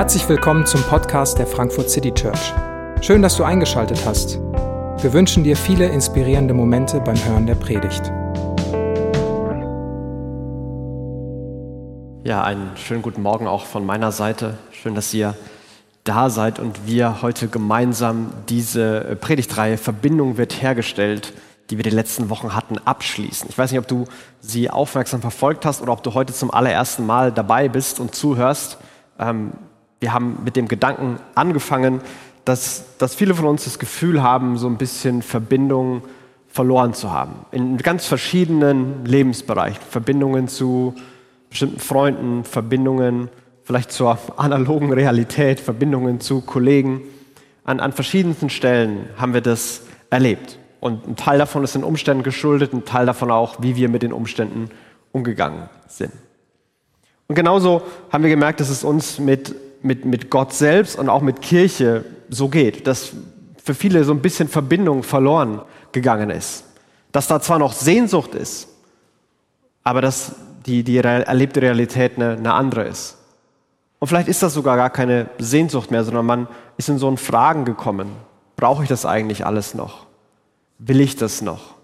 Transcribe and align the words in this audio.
Herzlich 0.00 0.26
willkommen 0.30 0.64
zum 0.64 0.82
Podcast 0.84 1.36
der 1.36 1.46
Frankfurt 1.46 1.90
City 1.90 2.10
Church. 2.10 2.54
Schön, 3.02 3.20
dass 3.20 3.36
du 3.36 3.44
eingeschaltet 3.44 4.06
hast. 4.06 4.38
Wir 4.38 5.12
wünschen 5.12 5.44
dir 5.44 5.58
viele 5.58 5.90
inspirierende 5.90 6.54
Momente 6.54 7.00
beim 7.02 7.22
Hören 7.22 7.46
der 7.46 7.54
Predigt. 7.54 8.06
Ja, 12.24 12.42
einen 12.42 12.74
schönen 12.78 13.02
guten 13.02 13.20
Morgen 13.20 13.46
auch 13.46 13.66
von 13.66 13.84
meiner 13.84 14.10
Seite. 14.10 14.56
Schön, 14.72 14.94
dass 14.94 15.12
ihr 15.12 15.36
da 16.04 16.30
seid 16.30 16.58
und 16.58 16.86
wir 16.86 17.20
heute 17.20 17.48
gemeinsam 17.48 18.32
diese 18.48 19.18
Predigtreihe 19.20 19.76
Verbindung 19.76 20.38
wird 20.38 20.62
hergestellt, 20.62 21.34
die 21.68 21.76
wir 21.76 21.84
die 21.84 21.90
letzten 21.90 22.30
Wochen 22.30 22.54
hatten, 22.54 22.78
abschließen. 22.78 23.50
Ich 23.50 23.58
weiß 23.58 23.70
nicht, 23.70 23.80
ob 23.80 23.86
du 23.86 24.06
sie 24.40 24.70
aufmerksam 24.70 25.20
verfolgt 25.20 25.66
hast 25.66 25.82
oder 25.82 25.92
ob 25.92 26.02
du 26.02 26.14
heute 26.14 26.32
zum 26.32 26.50
allerersten 26.50 27.04
Mal 27.04 27.32
dabei 27.32 27.68
bist 27.68 28.00
und 28.00 28.14
zuhörst. 28.14 28.78
Ähm, 29.18 29.52
wir 30.00 30.12
haben 30.12 30.38
mit 30.44 30.56
dem 30.56 30.66
Gedanken 30.66 31.18
angefangen, 31.34 32.00
dass, 32.44 32.84
dass 32.98 33.14
viele 33.14 33.34
von 33.34 33.46
uns 33.46 33.64
das 33.64 33.78
Gefühl 33.78 34.22
haben, 34.22 34.56
so 34.56 34.66
ein 34.66 34.78
bisschen 34.78 35.22
Verbindung 35.22 36.02
verloren 36.48 36.94
zu 36.94 37.12
haben. 37.12 37.34
In 37.52 37.76
ganz 37.78 38.06
verschiedenen 38.06 39.04
Lebensbereichen. 39.04 39.82
Verbindungen 39.88 40.48
zu 40.48 40.94
bestimmten 41.48 41.78
Freunden, 41.78 42.44
Verbindungen 42.44 43.28
vielleicht 43.62 43.92
zur 43.92 44.18
analogen 44.36 44.92
Realität, 44.92 45.60
Verbindungen 45.60 46.20
zu 46.20 46.40
Kollegen. 46.40 47.02
An, 47.62 47.78
an 47.78 47.92
verschiedensten 47.92 48.50
Stellen 48.50 49.08
haben 49.16 49.34
wir 49.34 49.42
das 49.42 49.82
erlebt. 50.08 50.58
Und 50.80 51.06
ein 51.06 51.14
Teil 51.14 51.38
davon 51.38 51.62
ist 51.62 51.74
den 51.74 51.84
Umständen 51.84 52.22
geschuldet, 52.22 52.72
ein 52.72 52.84
Teil 52.84 53.06
davon 53.06 53.30
auch, 53.30 53.56
wie 53.60 53.76
wir 53.76 53.88
mit 53.88 54.02
den 54.02 54.12
Umständen 54.12 54.70
umgegangen 55.12 55.68
sind. 55.86 56.12
Und 57.28 57.36
genauso 57.36 57.82
haben 58.10 58.24
wir 58.24 58.30
gemerkt, 58.30 58.58
dass 58.58 58.70
es 58.70 58.82
uns 58.82 59.20
mit, 59.20 59.54
mit, 59.82 60.04
mit 60.04 60.30
Gott 60.30 60.52
selbst 60.52 60.98
und 60.98 61.08
auch 61.08 61.22
mit 61.22 61.42
Kirche 61.42 62.04
so 62.28 62.48
geht, 62.48 62.86
dass 62.86 63.12
für 63.62 63.74
viele 63.74 64.04
so 64.04 64.12
ein 64.12 64.20
bisschen 64.20 64.48
Verbindung 64.48 65.02
verloren 65.02 65.62
gegangen 65.92 66.30
ist. 66.30 66.64
Dass 67.12 67.26
da 67.26 67.40
zwar 67.40 67.58
noch 67.58 67.72
Sehnsucht 67.72 68.34
ist, 68.34 68.68
aber 69.82 70.00
dass 70.00 70.34
die, 70.66 70.82
die 70.82 70.98
erlebte 70.98 71.62
Realität 71.62 72.16
eine, 72.16 72.32
eine 72.32 72.52
andere 72.52 72.84
ist. 72.84 73.16
Und 73.98 74.08
vielleicht 74.08 74.28
ist 74.28 74.42
das 74.42 74.54
sogar 74.54 74.76
gar 74.76 74.90
keine 74.90 75.28
Sehnsucht 75.38 75.90
mehr, 75.90 76.04
sondern 76.04 76.26
man 76.26 76.48
ist 76.76 76.88
in 76.88 76.98
so 76.98 77.10
ein 77.10 77.16
Fragen 77.16 77.64
gekommen. 77.64 78.10
Brauche 78.56 78.82
ich 78.82 78.88
das 78.88 79.04
eigentlich 79.04 79.44
alles 79.44 79.74
noch? 79.74 80.06
Will 80.78 81.00
ich 81.00 81.16
das 81.16 81.42
noch? 81.42 81.74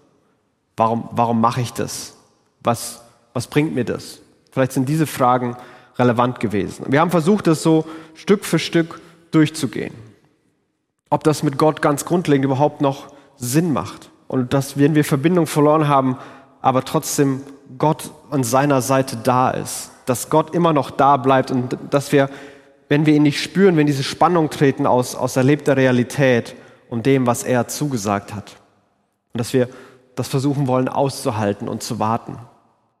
Warum, 0.75 1.09
warum 1.11 1.41
mache 1.41 1.61
ich 1.61 1.73
das? 1.73 2.15
Was, 2.61 3.01
was 3.33 3.47
bringt 3.47 3.75
mir 3.75 3.85
das? 3.85 4.19
Vielleicht 4.51 4.71
sind 4.71 4.89
diese 4.89 5.05
Fragen 5.05 5.55
relevant 5.97 6.39
gewesen. 6.39 6.85
Wir 6.89 7.01
haben 7.01 7.11
versucht, 7.11 7.47
das 7.47 7.63
so 7.63 7.85
Stück 8.13 8.45
für 8.45 8.59
Stück 8.59 8.99
durchzugehen. 9.31 9.93
Ob 11.09 11.23
das 11.23 11.43
mit 11.43 11.57
Gott 11.57 11.81
ganz 11.81 12.05
grundlegend 12.05 12.45
überhaupt 12.45 12.81
noch 12.81 13.13
Sinn 13.37 13.71
macht. 13.71 14.09
Und 14.27 14.53
dass, 14.53 14.77
wenn 14.77 14.95
wir 14.95 15.05
Verbindung 15.05 15.47
verloren 15.47 15.87
haben, 15.87 16.17
aber 16.61 16.83
trotzdem 16.83 17.43
Gott 17.77 18.11
an 18.29 18.43
seiner 18.43 18.81
Seite 18.81 19.17
da 19.17 19.51
ist. 19.51 19.91
Dass 20.05 20.29
Gott 20.29 20.53
immer 20.53 20.73
noch 20.73 20.91
da 20.91 21.17
bleibt 21.17 21.51
und 21.51 21.77
dass 21.89 22.11
wir, 22.11 22.29
wenn 22.89 23.05
wir 23.05 23.13
ihn 23.13 23.23
nicht 23.23 23.41
spüren, 23.41 23.77
wenn 23.77 23.87
diese 23.87 24.03
Spannung 24.03 24.49
treten 24.49 24.85
aus, 24.85 25.15
aus 25.15 25.35
erlebter 25.35 25.77
Realität 25.77 26.55
und 26.89 27.05
dem, 27.05 27.25
was 27.25 27.43
er 27.43 27.67
zugesagt 27.67 28.33
hat. 28.33 28.57
Und 29.33 29.39
dass 29.39 29.53
wir 29.53 29.69
das 30.15 30.27
versuchen 30.27 30.67
wollen 30.67 30.89
auszuhalten 30.89 31.67
und 31.69 31.83
zu 31.83 31.99
warten. 31.99 32.37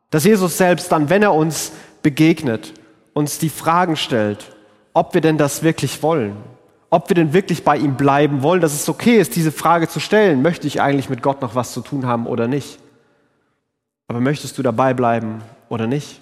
Dass 0.09 0.23
Jesus 0.23 0.57
selbst 0.57 0.91
dann, 0.91 1.09
wenn 1.09 1.23
er 1.23 1.33
uns 1.33 1.71
begegnet, 2.03 2.73
uns 3.17 3.39
die 3.39 3.49
Fragen 3.49 3.95
stellt, 3.95 4.55
ob 4.93 5.15
wir 5.15 5.21
denn 5.21 5.39
das 5.39 5.63
wirklich 5.63 6.03
wollen. 6.03 6.37
Ob 6.91 7.09
wir 7.09 7.15
denn 7.15 7.33
wirklich 7.33 7.63
bei 7.63 7.75
ihm 7.75 7.95
bleiben 7.95 8.43
wollen, 8.43 8.61
dass 8.61 8.75
es 8.75 8.87
okay 8.87 9.17
ist, 9.17 9.35
diese 9.35 9.51
Frage 9.51 9.89
zu 9.89 9.99
stellen. 9.99 10.43
Möchte 10.43 10.67
ich 10.67 10.81
eigentlich 10.81 11.09
mit 11.09 11.23
Gott 11.23 11.41
noch 11.41 11.55
was 11.55 11.73
zu 11.73 11.81
tun 11.81 12.05
haben 12.05 12.27
oder 12.27 12.47
nicht? 12.47 12.77
Aber 14.07 14.19
möchtest 14.19 14.59
du 14.59 14.61
dabei 14.61 14.93
bleiben 14.93 15.41
oder 15.67 15.87
nicht? 15.87 16.21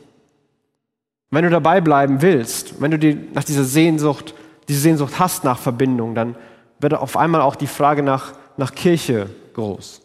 Wenn 1.32 1.44
du 1.44 1.50
dabei 1.50 1.82
bleiben 1.82 2.22
willst, 2.22 2.82
wenn 2.82 2.92
du 2.92 2.98
die, 2.98 3.28
nach 3.34 3.44
dieser 3.44 3.66
Sehnsucht, 3.66 4.34
diese 4.70 4.80
Sehnsucht 4.80 5.20
hast 5.20 5.44
nach 5.44 5.60
Verbindung, 5.60 6.16
dann 6.16 6.38
wird 6.80 6.94
auf 6.94 7.18
einmal 7.18 7.42
auch 7.42 7.58
die 7.58 7.68
Frage 7.68 8.04
nach, 8.04 8.32
nach 8.56 8.74
Kirche 8.74 9.30
groß. 9.54 10.02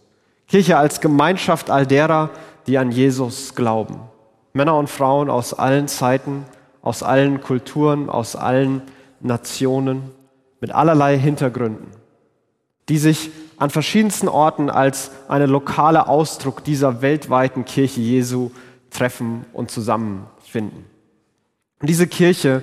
Kirche 0.49 0.77
als 0.77 1.01
Gemeinschaft 1.01 1.71
all 1.71 1.87
derer, 1.87 2.31
die 2.67 2.79
an 2.79 2.91
Jesus 2.91 3.55
glauben. 3.55 4.01
Männer 4.55 4.77
und 4.77 4.91
Frauen 4.91 5.31
aus 5.31 5.55
allen 5.55 5.87
Zeiten, 5.87 6.45
aus 6.83 7.03
allen 7.03 7.41
Kulturen, 7.41 8.09
aus 8.09 8.37
allen 8.37 8.83
Nationen, 9.21 10.11
mit 10.61 10.73
allerlei 10.73 11.19
Hintergründen, 11.19 11.89
die 12.89 12.99
sich 12.99 13.31
an 13.57 13.71
verschiedensten 13.71 14.29
Orten 14.29 14.71
als 14.71 15.11
eine 15.29 15.47
lokale 15.47 16.07
Ausdruck 16.09 16.65
dieser 16.65 17.03
weltweiten 17.03 17.65
Kirche 17.65 18.01
Jesu 18.01 18.51
treffen 18.91 19.45
und 19.53 19.71
zusammenfinden. 19.71 20.85
Und 21.81 21.89
diese 21.89 22.07
Kirche 22.07 22.63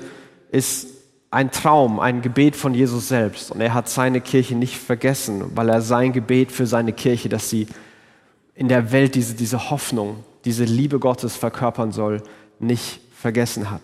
ist 0.52 0.88
ein 1.30 1.52
Traum, 1.52 2.00
ein 2.00 2.22
Gebet 2.22 2.56
von 2.56 2.74
Jesus 2.74 3.08
selbst. 3.08 3.52
Und 3.52 3.62
er 3.62 3.74
hat 3.74 3.90
seine 3.90 4.22
Kirche 4.22 4.56
nicht 4.56 4.78
vergessen, 4.78 5.44
weil 5.56 5.70
er 5.70 5.82
sein 5.82 6.14
Gebet 6.14 6.52
für 6.52 6.66
seine 6.66 6.94
Kirche, 6.94 7.30
dass 7.30 7.50
sie 7.50 7.68
in 8.56 8.68
der 8.68 8.92
Welt 8.92 9.16
diese, 9.16 9.36
diese 9.36 9.70
Hoffnung, 9.70 10.24
diese 10.46 10.64
Liebe 10.64 11.00
Gottes 11.00 11.36
verkörpern 11.36 11.92
soll, 11.92 12.24
nicht 12.60 13.02
vergessen 13.14 13.70
hat. 13.70 13.82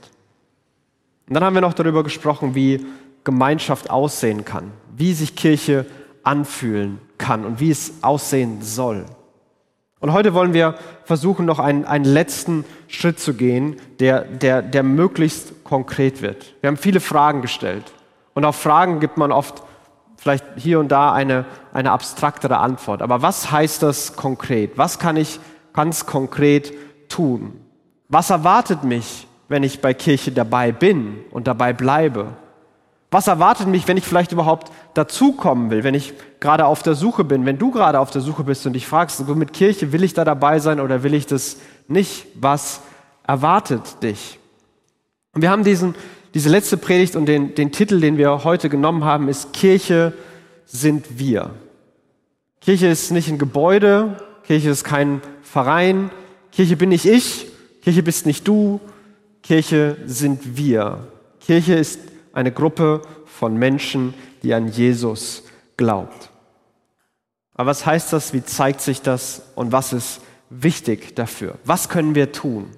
Und 1.27 1.35
dann 1.35 1.43
haben 1.43 1.53
wir 1.53 1.61
noch 1.61 1.73
darüber 1.73 2.03
gesprochen, 2.03 2.55
wie 2.55 2.85
Gemeinschaft 3.23 3.89
aussehen 3.89 4.45
kann, 4.45 4.71
wie 4.95 5.13
sich 5.13 5.35
Kirche 5.35 5.85
anfühlen 6.23 6.99
kann 7.17 7.45
und 7.45 7.59
wie 7.59 7.71
es 7.71 7.93
aussehen 8.01 8.61
soll. 8.61 9.05
Und 9.99 10.11
heute 10.11 10.33
wollen 10.33 10.53
wir 10.53 10.75
versuchen, 11.05 11.45
noch 11.45 11.59
einen, 11.59 11.85
einen 11.85 12.03
letzten 12.03 12.65
Schritt 12.89 13.21
zu 13.21 13.35
gehen, 13.35 13.77
der, 13.99 14.21
der, 14.25 14.61
der 14.61 14.83
möglichst 14.83 15.63
konkret 15.63 16.21
wird. 16.21 16.55
Wir 16.59 16.67
haben 16.67 16.77
viele 16.77 16.99
Fragen 16.99 17.41
gestellt. 17.41 17.93
Und 18.33 18.43
auf 18.43 18.57
Fragen 18.57 18.99
gibt 18.99 19.15
man 19.15 19.31
oft 19.31 19.63
vielleicht 20.17 20.43
hier 20.57 20.79
und 20.79 20.89
da 20.89 21.13
eine, 21.13 21.45
eine 21.71 21.91
abstraktere 21.91 22.57
Antwort. 22.57 23.01
Aber 23.01 23.21
was 23.21 23.51
heißt 23.51 23.81
das 23.83 24.17
konkret? 24.17 24.77
Was 24.77 24.99
kann 24.99 25.15
ich 25.15 25.39
ganz 25.71 26.05
konkret 26.05 26.73
tun? 27.07 27.61
Was 28.09 28.29
erwartet 28.29 28.83
mich, 28.83 29.27
wenn 29.53 29.63
ich 29.63 29.81
bei 29.81 29.93
Kirche 29.93 30.31
dabei 30.31 30.71
bin 30.71 31.19
und 31.29 31.47
dabei 31.47 31.73
bleibe? 31.73 32.33
Was 33.11 33.27
erwartet 33.27 33.67
mich, 33.67 33.87
wenn 33.87 33.97
ich 33.97 34.03
vielleicht 34.03 34.31
überhaupt 34.31 34.71
dazukommen 34.95 35.69
will, 35.69 35.83
wenn 35.83 35.93
ich 35.93 36.15
gerade 36.39 36.65
auf 36.65 36.81
der 36.81 36.95
Suche 36.95 37.23
bin, 37.23 37.45
wenn 37.45 37.59
du 37.59 37.69
gerade 37.69 37.99
auf 37.99 38.09
der 38.09 38.21
Suche 38.21 38.43
bist 38.43 38.65
und 38.65 38.73
dich 38.73 38.87
fragst, 38.87 39.17
so 39.17 39.35
mit 39.35 39.53
Kirche 39.53 39.91
will 39.91 40.03
ich 40.03 40.15
da 40.15 40.25
dabei 40.25 40.57
sein 40.57 40.79
oder 40.79 41.03
will 41.03 41.13
ich 41.13 41.27
das 41.27 41.57
nicht? 41.87 42.25
Was 42.33 42.81
erwartet 43.27 44.01
dich? 44.01 44.39
Und 45.35 45.43
wir 45.43 45.51
haben 45.51 45.63
diesen, 45.63 45.93
diese 46.33 46.49
letzte 46.49 46.75
Predigt 46.75 47.15
und 47.15 47.27
den, 47.27 47.53
den 47.53 47.71
Titel, 47.71 48.01
den 48.01 48.17
wir 48.17 48.43
heute 48.43 48.67
genommen 48.67 49.05
haben, 49.05 49.29
ist 49.29 49.53
Kirche 49.53 50.13
sind 50.65 51.19
wir. 51.19 51.51
Kirche 52.61 52.87
ist 52.87 53.11
nicht 53.11 53.29
ein 53.29 53.37
Gebäude, 53.37 54.17
Kirche 54.47 54.71
ist 54.71 54.83
kein 54.83 55.21
Verein, 55.43 56.09
Kirche 56.51 56.77
bin 56.77 56.89
nicht 56.89 57.05
ich, 57.05 57.45
Kirche 57.83 58.01
bist 58.01 58.25
nicht 58.25 58.47
du, 58.47 58.79
Kirche 59.43 59.97
sind 60.05 60.57
wir. 60.57 61.07
Kirche 61.41 61.75
ist 61.75 61.99
eine 62.31 62.51
Gruppe 62.51 63.01
von 63.25 63.55
Menschen, 63.55 64.13
die 64.41 64.53
an 64.53 64.69
Jesus 64.69 65.43
glaubt. 65.77 66.31
Aber 67.53 67.69
was 67.69 67.85
heißt 67.85 68.13
das? 68.13 68.33
Wie 68.33 68.43
zeigt 68.43 68.81
sich 68.81 69.01
das? 69.01 69.43
Und 69.55 69.71
was 69.71 69.93
ist 69.93 70.21
wichtig 70.49 71.15
dafür? 71.15 71.55
Was 71.65 71.89
können 71.89 72.15
wir 72.15 72.31
tun? 72.31 72.69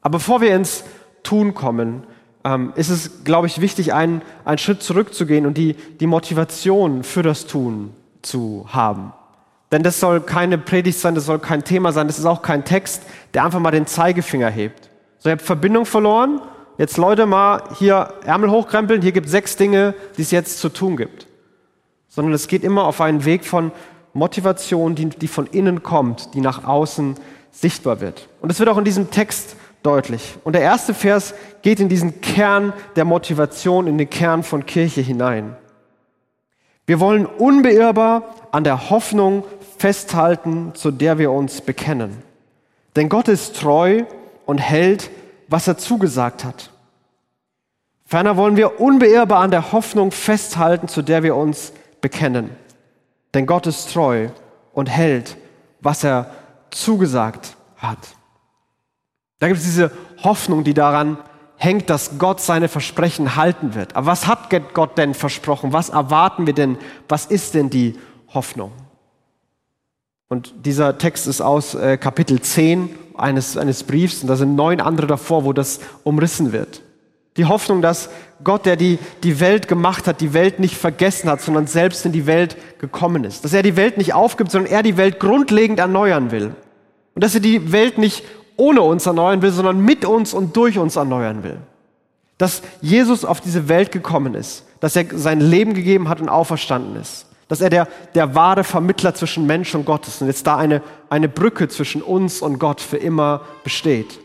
Aber 0.00 0.18
bevor 0.18 0.40
wir 0.40 0.54
ins 0.54 0.84
Tun 1.22 1.52
kommen, 1.54 2.04
ähm, 2.44 2.72
ist 2.76 2.90
es, 2.90 3.24
glaube 3.24 3.46
ich, 3.48 3.60
wichtig, 3.60 3.92
einen, 3.92 4.22
einen 4.44 4.58
Schritt 4.58 4.82
zurückzugehen 4.82 5.46
und 5.46 5.58
die, 5.58 5.74
die 5.74 6.06
Motivation 6.06 7.02
für 7.02 7.22
das 7.22 7.46
Tun 7.46 7.92
zu 8.22 8.66
haben. 8.68 9.12
Denn 9.72 9.82
das 9.82 9.98
soll 9.98 10.20
keine 10.20 10.58
Predigt 10.58 10.98
sein, 10.98 11.14
das 11.14 11.26
soll 11.26 11.38
kein 11.38 11.64
Thema 11.64 11.92
sein, 11.92 12.06
das 12.06 12.18
ist 12.18 12.26
auch 12.26 12.42
kein 12.42 12.64
Text, 12.64 13.02
der 13.32 13.44
einfach 13.44 13.60
mal 13.60 13.70
den 13.70 13.86
Zeigefinger 13.86 14.48
hebt. 14.48 14.90
So, 15.24 15.30
ihr 15.30 15.36
habt 15.36 15.42
Verbindung 15.42 15.86
verloren, 15.86 16.42
jetzt 16.76 16.98
Leute 16.98 17.24
mal 17.24 17.62
hier 17.78 18.12
Ärmel 18.26 18.50
hochkrempeln, 18.50 19.00
hier 19.00 19.12
gibt 19.12 19.24
es 19.24 19.32
sechs 19.32 19.56
Dinge, 19.56 19.94
die 20.18 20.20
es 20.20 20.30
jetzt 20.30 20.58
zu 20.58 20.68
tun 20.68 20.98
gibt. 20.98 21.26
Sondern 22.08 22.34
es 22.34 22.46
geht 22.46 22.62
immer 22.62 22.84
auf 22.84 23.00
einen 23.00 23.24
Weg 23.24 23.46
von 23.46 23.72
Motivation, 24.12 24.94
die, 24.94 25.06
die 25.06 25.28
von 25.28 25.46
innen 25.46 25.82
kommt, 25.82 26.34
die 26.34 26.42
nach 26.42 26.66
außen 26.66 27.14
sichtbar 27.50 28.02
wird. 28.02 28.28
Und 28.42 28.52
es 28.52 28.58
wird 28.58 28.68
auch 28.68 28.76
in 28.76 28.84
diesem 28.84 29.10
Text 29.10 29.56
deutlich. 29.82 30.34
Und 30.44 30.52
der 30.52 30.60
erste 30.60 30.92
Vers 30.92 31.32
geht 31.62 31.80
in 31.80 31.88
diesen 31.88 32.20
Kern 32.20 32.74
der 32.94 33.06
Motivation, 33.06 33.86
in 33.86 33.96
den 33.96 34.10
Kern 34.10 34.42
von 34.42 34.66
Kirche 34.66 35.00
hinein. 35.00 35.56
Wir 36.84 37.00
wollen 37.00 37.24
unbeirrbar 37.24 38.24
an 38.52 38.62
der 38.62 38.90
Hoffnung 38.90 39.44
festhalten, 39.78 40.72
zu 40.74 40.90
der 40.90 41.16
wir 41.16 41.30
uns 41.30 41.62
bekennen. 41.62 42.22
Denn 42.94 43.08
Gott 43.08 43.28
ist 43.28 43.58
treu 43.58 44.04
und 44.46 44.58
hält, 44.58 45.10
was 45.48 45.68
er 45.68 45.78
zugesagt 45.78 46.44
hat. 46.44 46.70
Ferner 48.06 48.36
wollen 48.36 48.56
wir 48.56 48.80
unbeirrbar 48.80 49.40
an 49.40 49.50
der 49.50 49.72
Hoffnung 49.72 50.10
festhalten, 50.10 50.88
zu 50.88 51.02
der 51.02 51.22
wir 51.22 51.36
uns 51.36 51.72
bekennen. 52.00 52.50
Denn 53.32 53.46
Gott 53.46 53.66
ist 53.66 53.92
treu 53.92 54.28
und 54.72 54.88
hält, 54.88 55.36
was 55.80 56.04
er 56.04 56.30
zugesagt 56.70 57.56
hat. 57.76 57.98
Da 59.38 59.48
gibt 59.48 59.58
es 59.58 59.64
diese 59.64 59.90
Hoffnung, 60.22 60.64
die 60.64 60.74
daran 60.74 61.18
hängt, 61.56 61.90
dass 61.90 62.18
Gott 62.18 62.40
seine 62.40 62.68
Versprechen 62.68 63.36
halten 63.36 63.74
wird. 63.74 63.96
Aber 63.96 64.06
was 64.06 64.26
hat 64.26 64.50
Gott 64.74 64.98
denn 64.98 65.14
versprochen? 65.14 65.72
Was 65.72 65.88
erwarten 65.88 66.46
wir 66.46 66.54
denn? 66.54 66.78
Was 67.08 67.26
ist 67.26 67.54
denn 67.54 67.70
die 67.70 67.98
Hoffnung? 68.32 68.72
Und 70.28 70.52
dieser 70.66 70.98
Text 70.98 71.26
ist 71.26 71.40
aus 71.40 71.74
äh, 71.74 71.96
Kapitel 71.96 72.40
10 72.40 72.90
eines, 73.14 73.56
eines 73.56 73.82
Briefs 73.82 74.22
und 74.22 74.28
da 74.28 74.36
sind 74.36 74.56
neun 74.56 74.80
andere 74.80 75.06
davor, 75.06 75.44
wo 75.44 75.52
das 75.52 75.80
umrissen 76.02 76.52
wird. 76.52 76.82
Die 77.36 77.46
Hoffnung, 77.46 77.82
dass 77.82 78.10
Gott, 78.44 78.64
der 78.64 78.76
die, 78.76 78.98
die 79.24 79.40
Welt 79.40 79.66
gemacht 79.66 80.06
hat, 80.06 80.20
die 80.20 80.34
Welt 80.34 80.60
nicht 80.60 80.76
vergessen 80.76 81.28
hat, 81.28 81.40
sondern 81.40 81.66
selbst 81.66 82.06
in 82.06 82.12
die 82.12 82.26
Welt 82.26 82.56
gekommen 82.78 83.24
ist. 83.24 83.44
Dass 83.44 83.52
er 83.52 83.62
die 83.62 83.76
Welt 83.76 83.98
nicht 83.98 84.14
aufgibt, 84.14 84.52
sondern 84.52 84.70
er 84.70 84.82
die 84.82 84.96
Welt 84.96 85.18
grundlegend 85.18 85.80
erneuern 85.80 86.30
will. 86.30 86.54
Und 87.14 87.24
dass 87.24 87.34
er 87.34 87.40
die 87.40 87.72
Welt 87.72 87.98
nicht 87.98 88.24
ohne 88.56 88.82
uns 88.82 89.06
erneuern 89.06 89.42
will, 89.42 89.50
sondern 89.50 89.80
mit 89.80 90.04
uns 90.04 90.32
und 90.32 90.56
durch 90.56 90.78
uns 90.78 90.94
erneuern 90.94 91.42
will. 91.42 91.58
Dass 92.38 92.62
Jesus 92.80 93.24
auf 93.24 93.40
diese 93.40 93.68
Welt 93.68 93.90
gekommen 93.90 94.34
ist, 94.34 94.64
dass 94.78 94.94
er 94.94 95.06
sein 95.12 95.40
Leben 95.40 95.74
gegeben 95.74 96.08
hat 96.08 96.20
und 96.20 96.28
auferstanden 96.28 97.00
ist. 97.00 97.26
Dass 97.48 97.60
er 97.60 97.70
der, 97.70 97.88
der 98.14 98.34
wahre 98.34 98.64
Vermittler 98.64 99.14
zwischen 99.14 99.46
Mensch 99.46 99.74
und 99.74 99.84
Gott 99.84 100.08
ist 100.08 100.20
und 100.22 100.28
jetzt 100.28 100.46
da 100.46 100.56
eine, 100.56 100.82
eine 101.10 101.28
Brücke 101.28 101.68
zwischen 101.68 102.02
uns 102.02 102.40
und 102.40 102.58
Gott 102.58 102.80
für 102.80 102.96
immer 102.96 103.42
besteht 103.62 104.18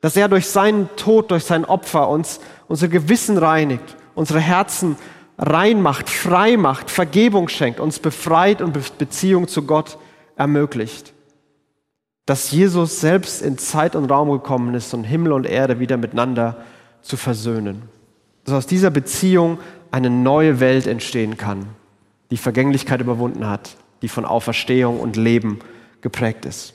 dass 0.00 0.16
er 0.16 0.28
durch 0.28 0.46
seinen 0.46 0.88
Tod, 0.96 1.30
durch 1.30 1.44
sein 1.44 1.64
Opfer 1.64 2.08
uns 2.08 2.40
unser 2.68 2.88
Gewissen 2.88 3.38
reinigt, 3.38 3.96
unsere 4.14 4.40
Herzen 4.40 4.96
reinmacht, 5.38 6.08
frei 6.08 6.56
macht, 6.56 6.90
Vergebung 6.90 7.48
schenkt, 7.48 7.80
uns 7.80 7.98
befreit 7.98 8.60
und 8.60 8.98
Beziehung 8.98 9.48
zu 9.48 9.62
Gott 9.62 9.98
ermöglicht. 10.36 11.12
Dass 12.26 12.50
Jesus 12.50 13.00
selbst 13.00 13.42
in 13.42 13.58
Zeit 13.58 13.96
und 13.96 14.10
Raum 14.10 14.30
gekommen 14.30 14.74
ist, 14.74 14.92
um 14.92 15.04
Himmel 15.04 15.32
und 15.32 15.46
Erde 15.46 15.80
wieder 15.80 15.96
miteinander 15.96 16.56
zu 17.00 17.16
versöhnen. 17.16 17.82
Dass 18.44 18.54
aus 18.54 18.66
dieser 18.66 18.90
Beziehung 18.90 19.58
eine 19.90 20.10
neue 20.10 20.60
Welt 20.60 20.86
entstehen 20.86 21.36
kann, 21.38 21.66
die 22.30 22.36
Vergänglichkeit 22.36 23.00
überwunden 23.00 23.48
hat, 23.48 23.76
die 24.02 24.08
von 24.08 24.24
Auferstehung 24.24 25.00
und 25.00 25.16
Leben 25.16 25.60
geprägt 26.00 26.44
ist. 26.44 26.74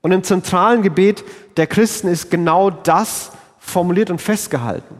Und 0.00 0.12
im 0.12 0.22
zentralen 0.22 0.82
Gebet 0.82 1.24
der 1.56 1.66
Christen 1.66 2.08
ist 2.08 2.30
genau 2.30 2.70
das 2.70 3.32
formuliert 3.58 4.10
und 4.10 4.20
festgehalten. 4.20 4.96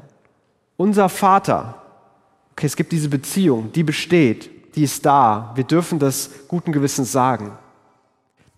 Unser 0.77 1.09
Vater, 1.09 1.83
okay, 2.53 2.67
es 2.67 2.77
gibt 2.77 2.93
diese 2.93 3.09
Beziehung, 3.09 3.73
die 3.73 3.83
besteht, 3.83 4.77
die 4.77 4.83
ist 4.83 5.07
da. 5.07 5.53
Wir 5.55 5.65
dürfen 5.65 5.99
das 5.99 6.31
guten 6.49 6.73
Gewissens 6.73 7.13
sagen. 7.13 7.53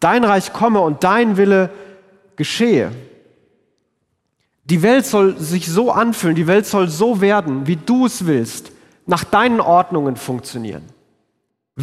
Dein 0.01 0.25
Reich 0.25 0.53
komme 0.53 0.81
und 0.81 1.05
dein 1.05 1.37
Wille 1.37 1.71
geschehe. 2.37 2.91
Die 4.65 4.83
Welt 4.83 5.05
soll 5.05 5.37
sich 5.39 5.67
so 5.67 5.91
anfühlen, 5.91 6.37
die 6.37 6.47
Welt 6.47 6.67
soll 6.67 6.89
so 6.89 7.21
werden, 7.21 7.67
wie 7.67 7.77
du 7.77 8.07
es 8.07 8.27
willst, 8.27 8.73
nach 9.07 9.25
deinen 9.25 9.61
Ordnungen 9.61 10.17
funktionieren. 10.17 10.85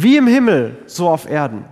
Wie 0.02 0.16
im 0.16 0.26
Himmel, 0.26 0.82
so 0.86 1.08
auf 1.08 1.28
Erden 1.28 1.64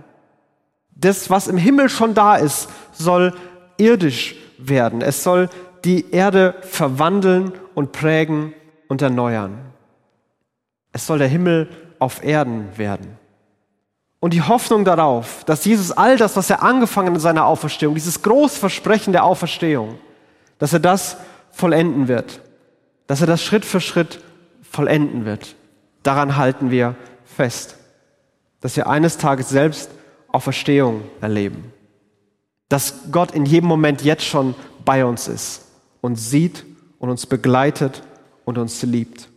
das, 0.99 1.29
was 1.29 1.47
im 1.47 1.57
Himmel 1.57 1.89
schon 1.89 2.13
da 2.13 2.35
ist, 2.35 2.69
soll 2.91 3.33
irdisch 3.77 4.35
werden. 4.57 5.01
Es 5.01 5.23
soll 5.23 5.49
die 5.85 6.11
Erde 6.11 6.55
verwandeln 6.61 7.53
und 7.75 7.91
prägen 7.91 8.53
und 8.87 9.01
erneuern. 9.01 9.59
Es 10.91 11.05
soll 11.05 11.19
der 11.19 11.27
Himmel 11.27 11.69
auf 11.99 12.23
Erden 12.23 12.77
werden. 12.77 13.17
Und 14.19 14.33
die 14.33 14.41
Hoffnung 14.41 14.83
darauf, 14.83 15.43
dass 15.43 15.63
Jesus 15.63 15.91
all 15.91 16.17
das, 16.17 16.35
was 16.35 16.49
er 16.49 16.63
angefangen 16.63 17.13
in 17.13 17.19
seiner 17.19 17.45
Auferstehung, 17.45 17.93
dieses 17.93 18.23
Großversprechen 18.23 19.13
der 19.13 19.23
Auferstehung, 19.23 19.99
dass 20.57 20.73
er 20.73 20.79
das 20.79 21.17
vollenden 21.51 22.07
wird, 22.07 22.41
dass 23.05 23.21
er 23.21 23.27
das 23.27 23.43
Schritt 23.43 23.63
für 23.63 23.79
Schritt 23.79 24.23
vollenden 24.63 25.25
wird. 25.25 25.55
Daran 26.01 26.35
halten 26.35 26.71
wir 26.71 26.95
fest, 27.25 27.77
dass 28.61 28.75
wir 28.75 28.87
eines 28.87 29.17
Tages 29.17 29.49
selbst 29.49 29.91
Auferstehung 30.29 31.03
erleben. 31.21 31.71
Dass 32.69 33.11
Gott 33.11 33.31
in 33.31 33.45
jedem 33.45 33.67
Moment 33.67 34.03
jetzt 34.03 34.25
schon 34.25 34.55
bei 34.83 35.05
uns 35.05 35.27
ist, 35.27 35.67
und 36.01 36.15
sieht 36.15 36.65
und 36.99 37.09
uns 37.09 37.25
begleitet 37.25 38.03
und 38.45 38.57
uns 38.57 38.81
liebt. 38.83 39.29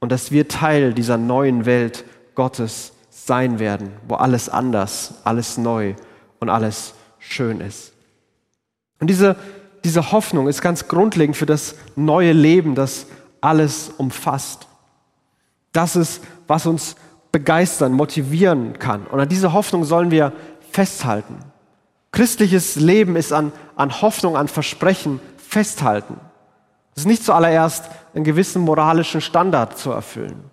Und 0.00 0.12
dass 0.12 0.30
wir 0.30 0.48
Teil 0.48 0.94
dieser 0.94 1.16
neuen 1.18 1.66
Welt 1.66 2.04
Gottes 2.34 2.92
sein 3.10 3.58
werden, 3.58 3.92
wo 4.06 4.14
alles 4.14 4.48
anders, 4.48 5.14
alles 5.24 5.58
neu 5.58 5.94
und 6.38 6.48
alles 6.48 6.94
schön 7.18 7.60
ist. 7.60 7.92
Und 9.00 9.08
diese, 9.08 9.36
diese 9.84 10.12
Hoffnung 10.12 10.48
ist 10.48 10.62
ganz 10.62 10.88
grundlegend 10.88 11.36
für 11.36 11.46
das 11.46 11.74
neue 11.96 12.32
Leben, 12.32 12.74
das 12.74 13.06
alles 13.40 13.90
umfasst. 13.96 14.66
Das 15.72 15.96
ist, 15.96 16.22
was 16.46 16.66
uns 16.66 16.96
begeistern, 17.36 17.92
motivieren 17.92 18.78
kann. 18.78 19.04
Und 19.04 19.20
an 19.20 19.28
diese 19.28 19.52
Hoffnung 19.52 19.84
sollen 19.84 20.10
wir 20.10 20.32
festhalten. 20.72 21.40
Christliches 22.10 22.76
Leben 22.76 23.14
ist 23.14 23.30
an, 23.30 23.52
an 23.76 24.00
Hoffnung, 24.00 24.38
an 24.38 24.48
Versprechen 24.48 25.20
festhalten. 25.36 26.18
Es 26.94 27.02
ist 27.02 27.06
nicht 27.06 27.22
zuallererst 27.22 27.90
einen 28.14 28.24
gewissen 28.24 28.62
moralischen 28.62 29.20
Standard 29.20 29.76
zu 29.76 29.90
erfüllen. 29.90 30.44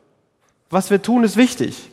Was 0.70 0.90
wir 0.90 1.02
tun, 1.02 1.24
ist 1.24 1.38
wichtig. 1.38 1.90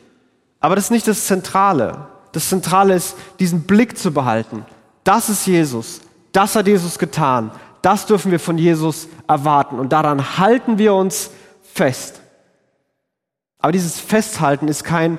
Aber 0.59 0.75
das 0.75 0.87
ist 0.87 0.91
nicht 0.91 1.07
das 1.07 1.27
Zentrale. 1.27 2.09
Das 2.33 2.49
Zentrale 2.49 2.95
ist, 2.95 3.15
diesen 3.39 3.63
Blick 3.63 3.97
zu 3.97 4.11
behalten. 4.11 4.67
Das 5.05 5.29
ist 5.29 5.47
Jesus. 5.47 6.01
Das 6.33 6.57
hat 6.57 6.67
Jesus 6.67 6.99
getan. 6.99 7.53
Das 7.81 8.07
dürfen 8.07 8.33
wir 8.33 8.41
von 8.41 8.59
Jesus 8.59 9.07
erwarten. 9.29 9.79
Und 9.79 9.93
daran 9.93 10.37
halten 10.37 10.79
wir 10.79 10.95
uns 10.95 11.31
fest. 11.63 12.20
Aber 13.61 13.73
dieses 13.73 14.01
Festhalten 14.01 14.69
ist 14.69 14.85
kein 14.85 15.19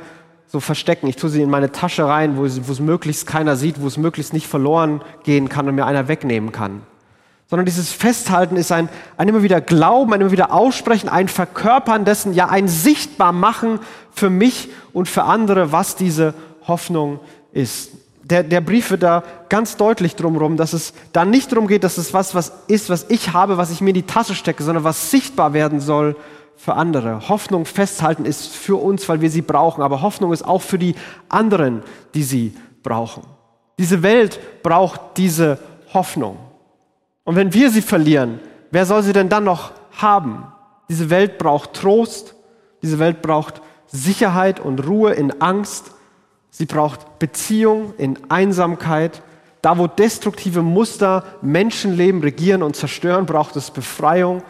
so 0.51 0.59
Verstecken. 0.59 1.07
Ich 1.07 1.15
tue 1.15 1.29
sie 1.29 1.41
in 1.41 1.49
meine 1.49 1.71
Tasche 1.71 2.05
rein, 2.05 2.35
wo 2.35 2.43
es, 2.43 2.79
möglichst 2.79 3.25
keiner 3.25 3.55
sieht, 3.55 3.81
wo 3.81 3.87
es 3.87 3.97
möglichst 3.97 4.33
nicht 4.33 4.47
verloren 4.47 5.01
gehen 5.23 5.47
kann 5.47 5.67
und 5.67 5.75
mir 5.75 5.85
einer 5.85 6.09
wegnehmen 6.09 6.51
kann. 6.51 6.81
Sondern 7.47 7.65
dieses 7.65 7.91
Festhalten 7.91 8.57
ist 8.57 8.71
ein, 8.71 8.89
ein 9.17 9.27
immer 9.27 9.43
wieder 9.43 9.61
Glauben, 9.61 10.13
ein 10.13 10.21
immer 10.21 10.31
wieder 10.31 10.51
Aussprechen, 10.51 11.09
ein 11.09 11.27
Verkörpern 11.29 12.03
dessen, 12.03 12.33
ja 12.33 12.49
ein 12.49 12.67
sichtbar 12.67 13.31
machen 13.31 13.79
für 14.11 14.29
mich 14.29 14.69
und 14.93 15.07
für 15.07 15.23
andere, 15.23 15.71
was 15.71 15.95
diese 15.95 16.33
Hoffnung 16.67 17.19
ist. 17.53 17.91
Der, 18.23 18.43
der 18.43 18.61
Brief 18.61 18.91
wird 18.91 19.03
da 19.03 19.23
ganz 19.49 19.77
deutlich 19.77 20.15
drumherum, 20.15 20.55
dass 20.57 20.73
es 20.73 20.93
da 21.11 21.25
nicht 21.25 21.51
darum 21.51 21.67
geht, 21.67 21.83
dass 21.83 21.97
es 21.97 22.13
was, 22.13 22.35
was 22.35 22.51
ist, 22.67 22.89
was 22.89 23.05
ich 23.09 23.33
habe, 23.33 23.57
was 23.57 23.71
ich 23.71 23.81
mir 23.81 23.89
in 23.89 23.95
die 23.95 24.05
Tasche 24.05 24.35
stecke, 24.35 24.63
sondern 24.63 24.83
was 24.83 25.11
sichtbar 25.11 25.53
werden 25.53 25.79
soll 25.79 26.15
für 26.61 26.75
andere. 26.75 27.27
Hoffnung 27.27 27.65
festhalten 27.65 28.23
ist 28.23 28.55
für 28.55 28.79
uns, 28.79 29.09
weil 29.09 29.19
wir 29.21 29.31
sie 29.31 29.41
brauchen, 29.41 29.81
aber 29.81 30.03
Hoffnung 30.03 30.31
ist 30.31 30.45
auch 30.45 30.61
für 30.61 30.77
die 30.77 30.93
anderen, 31.27 31.81
die 32.13 32.21
sie 32.21 32.55
brauchen. 32.83 33.23
Diese 33.79 34.03
Welt 34.03 34.39
braucht 34.61 35.17
diese 35.17 35.57
Hoffnung. 35.91 36.37
Und 37.23 37.35
wenn 37.35 37.51
wir 37.51 37.71
sie 37.71 37.81
verlieren, 37.81 38.39
wer 38.69 38.85
soll 38.85 39.01
sie 39.01 39.11
denn 39.11 39.27
dann 39.27 39.43
noch 39.43 39.71
haben? 39.93 40.51
Diese 40.87 41.09
Welt 41.09 41.39
braucht 41.39 41.73
Trost, 41.73 42.35
diese 42.83 42.99
Welt 42.99 43.23
braucht 43.23 43.63
Sicherheit 43.87 44.59
und 44.59 44.85
Ruhe 44.85 45.13
in 45.13 45.41
Angst, 45.41 45.95
sie 46.51 46.67
braucht 46.67 47.17
Beziehung 47.17 47.95
in 47.97 48.19
Einsamkeit. 48.29 49.23
Da, 49.63 49.79
wo 49.79 49.87
destruktive 49.87 50.61
Muster 50.61 51.23
Menschenleben 51.41 52.21
regieren 52.21 52.61
und 52.61 52.75
zerstören, 52.75 53.25
braucht 53.25 53.55
es 53.55 53.71
Befreiung 53.71 54.43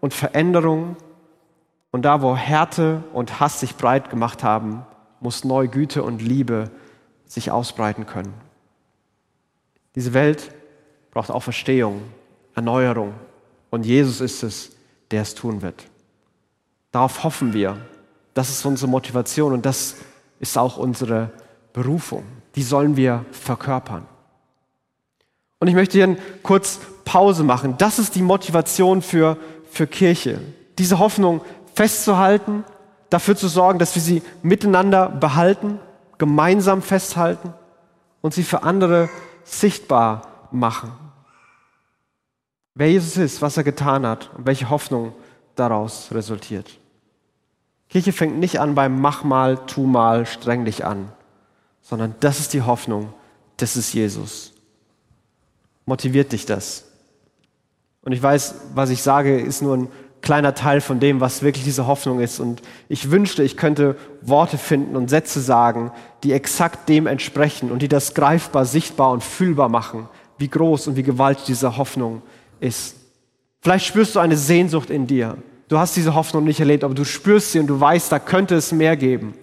und 0.00 0.14
Veränderung. 0.14 0.96
Und 1.96 2.02
da, 2.02 2.20
wo 2.20 2.36
Härte 2.36 3.02
und 3.14 3.40
Hass 3.40 3.60
sich 3.60 3.74
breit 3.76 4.10
gemacht 4.10 4.42
haben, 4.44 4.82
muss 5.20 5.44
neue 5.44 5.68
Güte 5.68 6.02
und 6.02 6.20
Liebe 6.20 6.70
sich 7.24 7.50
ausbreiten 7.50 8.04
können. 8.04 8.34
Diese 9.94 10.12
Welt 10.12 10.52
braucht 11.10 11.30
auch 11.30 11.42
Verstehung, 11.42 12.02
Erneuerung. 12.54 13.14
Und 13.70 13.86
Jesus 13.86 14.20
ist 14.20 14.42
es, 14.42 14.72
der 15.10 15.22
es 15.22 15.34
tun 15.34 15.62
wird. 15.62 15.86
Darauf 16.92 17.24
hoffen 17.24 17.54
wir. 17.54 17.78
Das 18.34 18.50
ist 18.50 18.66
unsere 18.66 18.90
Motivation 18.90 19.54
und 19.54 19.64
das 19.64 19.96
ist 20.38 20.58
auch 20.58 20.76
unsere 20.76 21.30
Berufung. 21.72 22.24
Die 22.56 22.62
sollen 22.62 22.98
wir 22.98 23.24
verkörpern. 23.30 24.04
Und 25.60 25.68
ich 25.68 25.74
möchte 25.74 25.96
hier 25.96 26.14
kurz 26.42 26.78
Pause 27.06 27.42
machen. 27.42 27.76
Das 27.78 27.98
ist 27.98 28.16
die 28.16 28.22
Motivation 28.22 29.00
für, 29.00 29.38
für 29.70 29.86
Kirche. 29.86 30.42
Diese 30.78 30.98
Hoffnung 30.98 31.40
festzuhalten, 31.76 32.64
dafür 33.10 33.36
zu 33.36 33.48
sorgen, 33.48 33.78
dass 33.78 33.94
wir 33.94 34.02
sie 34.02 34.22
miteinander 34.42 35.10
behalten, 35.10 35.78
gemeinsam 36.18 36.82
festhalten 36.82 37.52
und 38.22 38.32
sie 38.34 38.42
für 38.42 38.62
andere 38.62 39.10
sichtbar 39.44 40.48
machen. 40.50 40.90
Wer 42.74 42.90
Jesus 42.90 43.16
ist, 43.18 43.42
was 43.42 43.56
er 43.56 43.62
getan 43.62 44.06
hat 44.06 44.30
und 44.36 44.46
welche 44.46 44.70
Hoffnung 44.70 45.12
daraus 45.54 46.08
resultiert. 46.12 46.78
Kirche 47.88 48.12
fängt 48.12 48.38
nicht 48.38 48.58
an 48.58 48.74
beim 48.74 49.00
Mach 49.00 49.22
mal, 49.22 49.56
tu 49.66 49.86
mal, 49.86 50.26
streng 50.26 50.64
dich 50.64 50.84
an, 50.84 51.12
sondern 51.82 52.14
das 52.20 52.40
ist 52.40 52.52
die 52.54 52.62
Hoffnung, 52.62 53.12
das 53.58 53.76
ist 53.76 53.92
Jesus. 53.92 54.52
Motiviert 55.84 56.32
dich 56.32 56.46
das? 56.46 56.84
Und 58.02 58.12
ich 58.12 58.22
weiß, 58.22 58.54
was 58.74 58.90
ich 58.90 59.02
sage, 59.02 59.38
ist 59.40 59.62
nur 59.62 59.76
ein 59.76 59.88
kleiner 60.22 60.54
Teil 60.54 60.80
von 60.80 60.98
dem, 61.00 61.20
was 61.20 61.42
wirklich 61.42 61.64
diese 61.64 61.86
Hoffnung 61.86 62.20
ist. 62.20 62.40
Und 62.40 62.62
ich 62.88 63.10
wünschte, 63.10 63.42
ich 63.42 63.56
könnte 63.56 63.96
Worte 64.22 64.58
finden 64.58 64.96
und 64.96 65.08
Sätze 65.08 65.40
sagen, 65.40 65.92
die 66.24 66.32
exakt 66.32 66.88
dem 66.88 67.06
entsprechen 67.06 67.70
und 67.70 67.80
die 67.80 67.88
das 67.88 68.14
greifbar, 68.14 68.64
sichtbar 68.64 69.12
und 69.12 69.22
fühlbar 69.22 69.68
machen, 69.68 70.08
wie 70.38 70.48
groß 70.48 70.88
und 70.88 70.96
wie 70.96 71.02
gewaltig 71.02 71.44
diese 71.46 71.76
Hoffnung 71.76 72.22
ist. 72.60 72.96
Vielleicht 73.60 73.86
spürst 73.86 74.14
du 74.14 74.20
eine 74.20 74.36
Sehnsucht 74.36 74.90
in 74.90 75.06
dir. 75.06 75.36
Du 75.68 75.78
hast 75.78 75.96
diese 75.96 76.14
Hoffnung 76.14 76.44
nicht 76.44 76.60
erlebt, 76.60 76.84
aber 76.84 76.94
du 76.94 77.04
spürst 77.04 77.52
sie 77.52 77.58
und 77.58 77.66
du 77.66 77.80
weißt, 77.80 78.10
da 78.12 78.18
könnte 78.18 78.54
es 78.54 78.72
mehr 78.72 78.96
geben. 78.96 79.34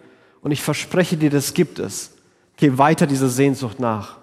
Und 0.41 0.51
ich 0.51 0.61
verspreche 0.61 1.17
dir, 1.17 1.29
das 1.29 1.53
gibt 1.53 1.79
es. 1.79 2.11
Geh 2.57 2.77
weiter 2.77 3.07
dieser 3.07 3.29
Sehnsucht 3.29 3.79
nach. 3.79 4.17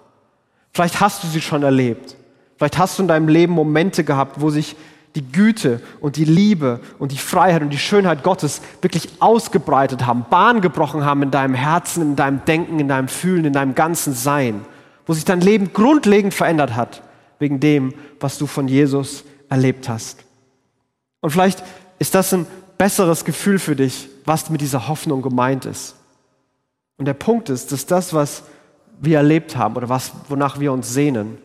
Vielleicht 0.73 1.01
hast 1.01 1.23
du 1.23 1.27
sie 1.27 1.41
schon 1.41 1.63
erlebt. 1.63 2.15
Vielleicht 2.57 2.77
hast 2.77 2.97
du 2.97 3.03
in 3.03 3.07
deinem 3.07 3.27
Leben 3.27 3.53
Momente 3.53 4.03
gehabt, 4.03 4.39
wo 4.39 4.49
sich 4.49 4.75
die 5.15 5.31
Güte 5.31 5.81
und 5.99 6.15
die 6.15 6.25
Liebe 6.25 6.79
und 6.99 7.11
die 7.11 7.17
Freiheit 7.17 7.61
und 7.61 7.69
die 7.69 7.77
Schönheit 7.77 8.23
Gottes 8.23 8.61
wirklich 8.81 9.09
ausgebreitet 9.19 10.05
haben, 10.05 10.25
Bahn 10.29 10.61
gebrochen 10.61 11.03
haben 11.03 11.23
in 11.23 11.31
deinem 11.31 11.53
Herzen, 11.53 12.01
in 12.01 12.15
deinem 12.15 12.45
Denken, 12.45 12.79
in 12.79 12.87
deinem 12.87 13.07
Fühlen, 13.07 13.45
in 13.45 13.53
deinem 13.53 13.75
ganzen 13.75 14.13
Sein, 14.13 14.65
wo 15.05 15.13
sich 15.13 15.25
dein 15.25 15.41
Leben 15.41 15.73
grundlegend 15.73 16.33
verändert 16.33 16.75
hat, 16.75 17.01
wegen 17.39 17.59
dem, 17.59 17.93
was 18.19 18.37
du 18.37 18.47
von 18.47 18.67
Jesus 18.67 19.25
erlebt 19.49 19.89
hast. 19.89 20.23
Und 21.19 21.31
vielleicht 21.31 21.63
ist 21.99 22.15
das 22.15 22.33
ein 22.33 22.47
besseres 22.77 23.25
Gefühl 23.25 23.59
für 23.59 23.75
dich, 23.75 24.09
was 24.25 24.49
mit 24.49 24.61
dieser 24.61 24.87
Hoffnung 24.87 25.21
gemeint 25.21 25.65
ist. 25.65 25.95
Und 26.97 27.05
der 27.05 27.13
Punkt 27.13 27.49
ist, 27.49 27.71
dass 27.71 27.85
das, 27.85 28.13
was 28.13 28.43
wir 28.99 29.17
erlebt 29.17 29.57
haben 29.57 29.75
oder 29.75 29.89
was, 29.89 30.11
wonach 30.29 30.59
wir 30.59 30.71
uns 30.71 30.93
sehnen, 30.93 31.37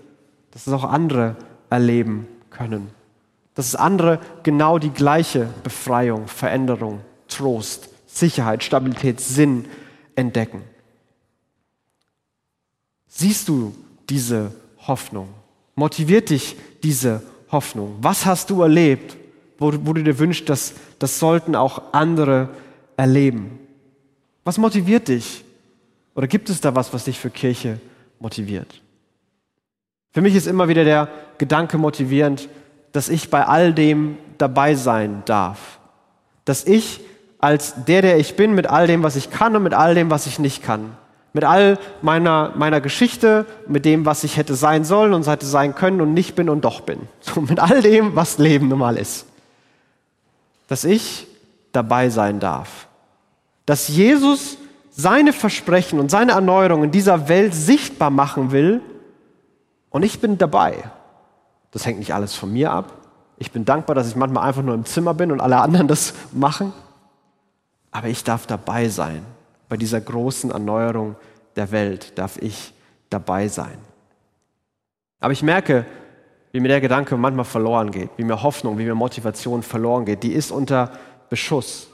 dass 0.51 0.67
es 0.67 0.73
auch 0.73 0.85
andere 0.85 1.37
erleben 1.71 2.29
können. 2.51 2.91
Dass 3.57 3.67
es 3.67 3.75
andere 3.75 4.21
genau 4.45 4.79
die 4.79 4.91
gleiche 4.91 5.49
Befreiung, 5.65 6.29
Veränderung, 6.29 7.01
Trost, 7.27 7.89
Sicherheit, 8.07 8.63
Stabilität, 8.63 9.21
Sinn 9.21 9.65
entdecken. 10.15 10.63
Siehst 13.09 13.49
du 13.49 13.75
diese 14.09 14.53
Hoffnung? 14.87 15.29
Motiviert 15.75 16.31
dich 16.31 16.57
diese 16.83 17.23
Hoffnung? 17.51 17.97
Was 18.01 18.27
hast 18.27 18.51
du 18.51 18.63
erlebt, 18.63 19.17
wo, 19.59 19.73
wo 19.85 19.95
du 19.95 20.03
dir 20.03 20.19
wünschst, 20.19 20.49
dass 20.49 20.75
das 20.99 21.19
sollten 21.19 21.57
auch 21.57 21.95
andere 21.95 22.51
erleben? 22.97 23.59
Was 24.45 24.59
motiviert 24.59 25.09
dich? 25.09 25.45
Oder 26.15 26.27
gibt 26.27 26.51
es 26.51 26.61
da 26.61 26.75
was, 26.75 26.93
was 26.93 27.05
dich 27.05 27.19
für 27.19 27.31
Kirche 27.31 27.81
motiviert? 28.21 28.83
Für 30.13 30.23
mich 30.23 30.35
ist 30.35 30.47
immer 30.47 30.69
wieder 30.69 30.85
der 30.85 31.09
Gedanke 31.39 31.77
motivierend, 31.79 32.49
dass 32.97 33.11
ich 33.11 33.29
bei 33.29 33.45
all 33.47 33.75
dem 33.75 34.17
dabei 34.38 34.75
sein 34.75 35.23
darf. 35.26 35.79
Dass 36.47 36.65
ich 36.65 37.00
als 37.38 37.85
der, 37.85 38.00
der 38.00 38.19
ich 38.19 38.37
bin, 38.37 38.55
mit 38.55 38.67
all 38.69 38.87
dem, 38.87 39.03
was 39.03 39.17
ich 39.17 39.31
kann 39.31 39.55
und 39.55 39.62
mit 39.62 39.75
all 39.75 39.95
dem, 39.95 40.11
was 40.11 40.26
ich 40.26 40.38
nicht 40.38 40.62
kann, 40.62 40.97
mit 41.35 41.45
all 41.45 41.79
meiner, 42.00 42.53
meiner 42.57 42.81
Geschichte, 42.81 43.45
mit 43.67 43.85
dem, 43.85 44.07
was 44.07 44.25
ich 44.25 44.38
hätte 44.38 44.55
sein 44.55 44.85
sollen 44.85 45.12
und 45.12 45.26
hätte 45.26 45.45
sein 45.45 45.75
können 45.75 46.00
und 46.00 46.15
nicht 46.15 46.35
bin 46.35 46.49
und 46.49 46.65
doch 46.65 46.81
bin. 46.81 47.00
So, 47.21 47.43
mit 47.43 47.61
all 47.61 47.83
dem, 47.83 48.17
was 48.17 48.38
Leben 48.38 48.69
nun 48.69 48.79
mal 48.79 48.97
ist. 48.97 49.26
Dass 50.67 50.85
ich 50.85 51.26
dabei 51.73 52.09
sein 52.09 52.41
darf. 52.41 52.88
Dass 53.67 53.88
Jesus 53.88 54.57
seine 54.91 55.35
Versprechen 55.35 56.00
und 56.00 56.11
seine 56.11 56.33
Erneuerung 56.33 56.85
in 56.85 56.91
dieser 56.91 57.29
Welt 57.29 57.55
sichtbar 57.55 58.09
machen 58.09 58.53
will 58.53 58.81
und 59.91 60.03
ich 60.03 60.19
bin 60.19 60.38
dabei. 60.38 60.85
Das 61.71 61.87
hängt 61.87 61.99
nicht 61.99 62.15
alles 62.15 62.35
von 62.35 62.53
mir 62.53 62.73
ab. 62.73 62.93
Ich 63.39 63.53
bin 63.53 63.65
dankbar, 63.65 63.95
dass 63.95 64.09
ich 64.09 64.17
manchmal 64.17 64.49
einfach 64.49 64.63
nur 64.63 64.75
im 64.75 64.85
Zimmer 64.85 65.15
bin 65.15 65.31
und 65.31 65.41
alle 65.41 65.59
anderen 65.59 65.89
das 65.89 66.15
machen. 66.33 66.73
Aber 67.91 68.09
ich 68.09 68.25
darf 68.25 68.47
dabei 68.47 68.89
sein. 68.89 69.23
Bei 69.69 69.77
dieser 69.77 70.01
großen 70.01 70.51
Erneuerung 70.51 71.17
der 71.57 71.71
Welt 71.71 72.19
darf 72.19 72.39
ich 72.39 72.73
dabei 73.11 73.49
sein. 73.49 73.79
Aber 75.21 75.33
ich 75.33 75.43
merke, 75.43 75.87
wie 76.53 76.61
mir 76.61 76.69
der 76.69 76.81
Gedanke 76.81 77.17
manchmal 77.17 77.45
verloren 77.45 77.91
geht, 77.91 78.11
wie 78.17 78.25
mir 78.25 78.43
Hoffnung, 78.43 78.79
wie 78.79 78.85
mir 78.85 78.95
Motivation 78.95 79.63
verloren 79.63 80.05
geht. 80.05 80.23
Die 80.23 80.33
ist 80.33 80.51
unter 80.51 80.93
Beschuss. 81.29 81.89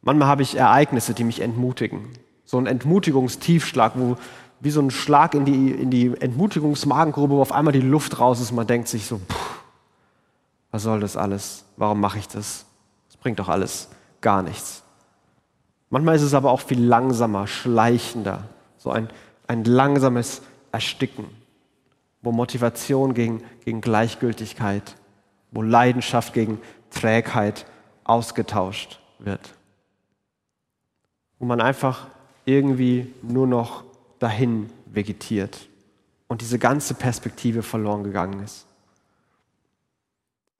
Manchmal 0.00 0.28
habe 0.28 0.42
ich 0.42 0.56
Ereignisse, 0.56 1.14
die 1.14 1.24
mich 1.24 1.40
entmutigen. 1.40 2.08
So 2.44 2.58
ein 2.58 2.66
Entmutigungstiefschlag, 2.66 3.92
wo 3.94 4.16
wie 4.62 4.70
so 4.70 4.80
ein 4.80 4.90
Schlag 4.90 5.34
in 5.34 5.44
die, 5.44 5.70
in 5.70 5.90
die 5.90 6.06
Entmutigungsmagengrube, 6.20 7.34
wo 7.34 7.42
auf 7.42 7.52
einmal 7.52 7.72
die 7.72 7.80
Luft 7.80 8.20
raus 8.20 8.40
ist. 8.40 8.52
Man 8.52 8.66
denkt 8.66 8.88
sich 8.88 9.06
so, 9.06 9.18
pff, 9.18 9.60
was 10.70 10.82
soll 10.82 11.00
das 11.00 11.16
alles? 11.16 11.64
Warum 11.76 12.00
mache 12.00 12.18
ich 12.18 12.28
das? 12.28 12.64
Das 13.08 13.16
bringt 13.16 13.38
doch 13.38 13.48
alles 13.48 13.88
gar 14.20 14.42
nichts. 14.42 14.82
Manchmal 15.90 16.14
ist 16.16 16.22
es 16.22 16.34
aber 16.34 16.50
auch 16.50 16.60
viel 16.60 16.82
langsamer, 16.82 17.46
schleichender. 17.46 18.44
So 18.78 18.90
ein, 18.90 19.08
ein 19.46 19.64
langsames 19.64 20.42
Ersticken, 20.70 21.26
wo 22.22 22.32
Motivation 22.32 23.14
gegen, 23.14 23.42
gegen 23.64 23.80
Gleichgültigkeit, 23.80 24.96
wo 25.50 25.60
Leidenschaft 25.62 26.32
gegen 26.32 26.60
Trägheit 26.90 27.66
ausgetauscht 28.04 29.00
wird 29.18 29.52
wo 31.42 31.46
man 31.46 31.60
einfach 31.60 32.06
irgendwie 32.44 33.12
nur 33.20 33.48
noch 33.48 33.82
dahin 34.22 34.70
vegetiert 34.86 35.68
und 36.28 36.40
diese 36.40 36.58
ganze 36.58 36.94
Perspektive 36.94 37.62
verloren 37.62 38.04
gegangen 38.04 38.42
ist. 38.42 38.66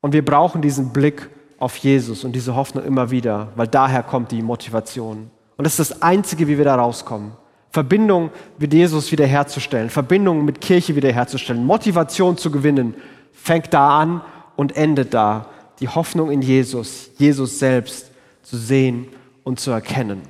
Und 0.00 0.12
wir 0.12 0.24
brauchen 0.24 0.62
diesen 0.62 0.92
Blick 0.92 1.30
auf 1.58 1.76
Jesus 1.76 2.24
und 2.24 2.32
diese 2.32 2.56
Hoffnung 2.56 2.84
immer 2.84 3.10
wieder, 3.10 3.52
weil 3.54 3.68
daher 3.68 4.02
kommt 4.02 4.32
die 4.32 4.42
Motivation. 4.42 5.30
Und 5.56 5.64
das 5.64 5.78
ist 5.78 5.90
das 5.90 6.02
Einzige, 6.02 6.48
wie 6.48 6.58
wir 6.58 6.64
da 6.64 6.74
rauskommen. 6.74 7.32
Verbindung 7.70 8.30
mit 8.58 8.74
Jesus 8.74 9.12
wiederherzustellen, 9.12 9.88
Verbindung 9.88 10.44
mit 10.44 10.60
Kirche 10.60 10.94
wiederherzustellen, 10.96 11.64
Motivation 11.64 12.36
zu 12.36 12.50
gewinnen, 12.50 12.94
fängt 13.32 13.72
da 13.72 13.98
an 13.98 14.20
und 14.56 14.76
endet 14.76 15.14
da. 15.14 15.46
Die 15.80 15.88
Hoffnung 15.88 16.30
in 16.30 16.42
Jesus, 16.42 17.10
Jesus 17.16 17.58
selbst 17.58 18.10
zu 18.42 18.56
sehen 18.56 19.06
und 19.44 19.58
zu 19.58 19.70
erkennen. 19.70 20.22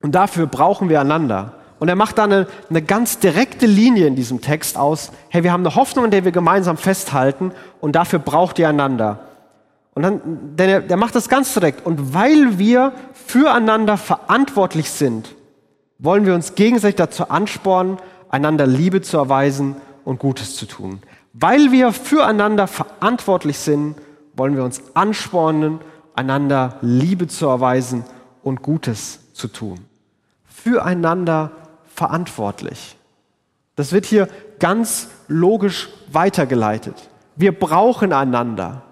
Und 0.00 0.14
dafür 0.14 0.46
brauchen 0.46 0.88
wir 0.90 1.00
einander. 1.00 1.58
Und 1.84 1.88
er 1.88 1.96
macht 1.96 2.16
da 2.16 2.24
eine, 2.24 2.46
eine 2.70 2.80
ganz 2.80 3.18
direkte 3.18 3.66
Linie 3.66 4.06
in 4.06 4.16
diesem 4.16 4.40
Text 4.40 4.78
aus. 4.78 5.12
Hey, 5.28 5.42
wir 5.42 5.52
haben 5.52 5.66
eine 5.66 5.74
Hoffnung, 5.74 6.06
in 6.06 6.10
der 6.10 6.24
wir 6.24 6.32
gemeinsam 6.32 6.78
festhalten 6.78 7.52
und 7.82 7.94
dafür 7.94 8.20
braucht 8.20 8.58
ihr 8.58 8.70
einander. 8.70 9.18
Und 9.92 10.02
dann, 10.02 10.22
denn 10.56 10.70
er, 10.70 10.80
der 10.80 10.96
macht 10.96 11.14
das 11.14 11.28
ganz 11.28 11.52
direkt. 11.52 11.84
Und 11.84 12.14
weil 12.14 12.58
wir 12.58 12.94
füreinander 13.12 13.98
verantwortlich 13.98 14.90
sind, 14.90 15.34
wollen 15.98 16.24
wir 16.24 16.34
uns 16.34 16.54
gegenseitig 16.54 16.96
dazu 16.96 17.28
anspornen, 17.28 17.98
einander 18.30 18.66
Liebe 18.66 19.02
zu 19.02 19.18
erweisen 19.18 19.76
und 20.06 20.18
Gutes 20.18 20.56
zu 20.56 20.64
tun. 20.64 21.02
Weil 21.34 21.70
wir 21.70 21.92
füreinander 21.92 22.66
verantwortlich 22.66 23.58
sind, 23.58 23.96
wollen 24.32 24.56
wir 24.56 24.64
uns 24.64 24.80
anspornen, 24.94 25.80
einander 26.14 26.78
Liebe 26.80 27.26
zu 27.26 27.46
erweisen 27.46 28.04
und 28.42 28.62
Gutes 28.62 29.34
zu 29.34 29.48
tun 29.48 29.80
füreinander 30.64 31.50
verantwortlich. 31.94 32.96
Das 33.76 33.92
wird 33.92 34.06
hier 34.06 34.28
ganz 34.58 35.08
logisch 35.28 35.88
weitergeleitet. 36.12 36.94
Wir 37.36 37.58
brauchen 37.58 38.12
einander. 38.12 38.82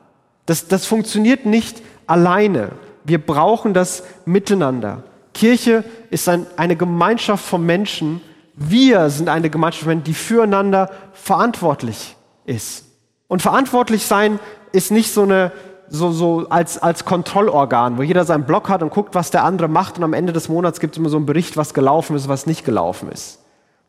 Das, 0.47 0.68
das 0.68 0.87
funktioniert 0.87 1.47
nicht 1.47 1.82
alleine. 2.06 2.71
Wir 3.04 3.25
brauchen 3.25 3.75
das 3.75 4.02
miteinander. 4.25 5.04
Kirche 5.35 5.85
ist 6.11 6.28
ein, 6.28 6.47
eine 6.56 6.76
Gemeinschaft 6.76 7.44
von 7.44 7.64
Menschen. 7.64 8.21
Wir 8.54 9.09
sind 9.11 9.28
eine 9.28 9.50
Gemeinschaft 9.50 9.85
von 9.85 9.90
Menschen, 9.94 10.04
die 10.04 10.14
füreinander 10.14 10.90
verantwortlich 11.12 12.16
ist. 12.44 12.85
Und 13.28 13.40
verantwortlich 13.40 14.04
sein 14.04 14.38
ist 14.73 14.90
nicht 14.90 15.12
so 15.12 15.23
eine 15.23 15.52
so, 15.92 16.11
so 16.11 16.46
als, 16.49 16.78
als 16.78 17.04
Kontrollorgan, 17.04 17.99
wo 17.99 18.02
jeder 18.02 18.25
seinen 18.25 18.44
Blog 18.44 18.70
hat 18.70 18.82
und 18.82 18.90
guckt, 18.90 19.14
was 19.14 19.30
der 19.30 19.44
andere 19.44 19.68
macht 19.68 19.99
und 19.99 20.04
am 20.04 20.14
Ende 20.14 20.32
des 20.32 20.49
Monats 20.49 20.80
gibt 20.80 20.94
es 20.94 20.99
immer 20.99 21.11
so 21.11 21.18
einen 21.18 21.26
Bericht, 21.26 21.58
was 21.58 21.75
gelaufen 21.75 22.16
ist, 22.16 22.28
was 22.28 22.46
nicht 22.46 22.64
gelaufen 22.64 23.11
ist. 23.11 23.40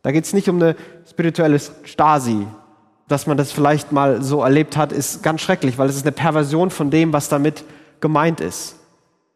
Da 0.02 0.12
geht 0.12 0.26
es 0.26 0.34
nicht 0.34 0.50
um 0.50 0.58
eine 0.58 0.76
spirituelle 1.10 1.62
Stasi. 1.84 2.46
Dass 3.08 3.26
man 3.26 3.38
das 3.38 3.54
vielleicht 3.54 3.94
mal 3.94 4.22
so 4.22 4.42
erlebt 4.42 4.76
hat, 4.76 4.92
ist 4.92 5.24
ganz 5.24 5.42
schrecklich, 5.42 5.78
weil 5.78 5.88
es 5.88 5.96
ist 5.96 6.04
eine 6.04 6.12
Perversion 6.12 6.72
von 6.72 6.90
dem, 6.90 7.14
was 7.14 7.30
damit 7.30 7.64
gemeint 8.02 8.42
ist. 8.42 8.76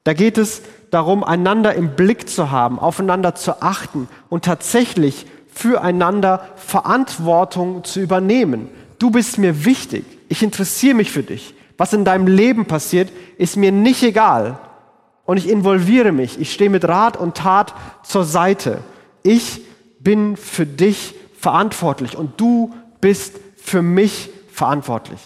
Da 0.04 0.14
geht 0.14 0.38
es 0.38 0.62
darum, 0.92 1.24
einander 1.24 1.74
im 1.74 1.96
Blick 1.96 2.30
zu 2.30 2.52
haben, 2.52 2.80
aufeinander 2.80 3.34
zu 3.34 3.62
achten 3.62 4.10
und 4.28 4.44
tatsächlich 4.44 5.26
füreinander 5.54 6.50
Verantwortung 6.58 7.86
zu 7.86 8.02
übernehmen. 8.02 8.70
Du 9.00 9.10
bist 9.10 9.38
mir 9.38 9.64
wichtig. 9.64 10.06
Ich 10.28 10.44
interessiere 10.44 10.96
mich 10.96 11.12
für 11.12 11.24
dich. 11.24 11.54
Was 11.78 11.94
in 11.94 12.06
deinem 12.06 12.28
Leben 12.28 12.66
passiert, 12.66 13.12
ist 13.38 13.56
mir 13.56 13.72
nicht 13.72 14.04
egal. 14.04 14.60
Und 15.26 15.38
ich 15.38 15.50
involviere 15.50 16.12
mich. 16.12 16.40
Ich 16.40 16.54
stehe 16.54 16.70
mit 16.70 16.88
Rat 16.88 17.18
und 17.18 17.38
Tat 17.38 17.74
zur 18.04 18.24
Seite. 18.24 18.80
Ich 19.24 19.62
bin 20.00 20.38
für 20.38 20.66
dich 20.66 21.16
verantwortlich 21.38 22.18
und 22.18 22.40
du 22.40 22.74
bist 23.00 23.40
für 23.58 23.82
mich 23.82 24.30
verantwortlich. 24.52 25.20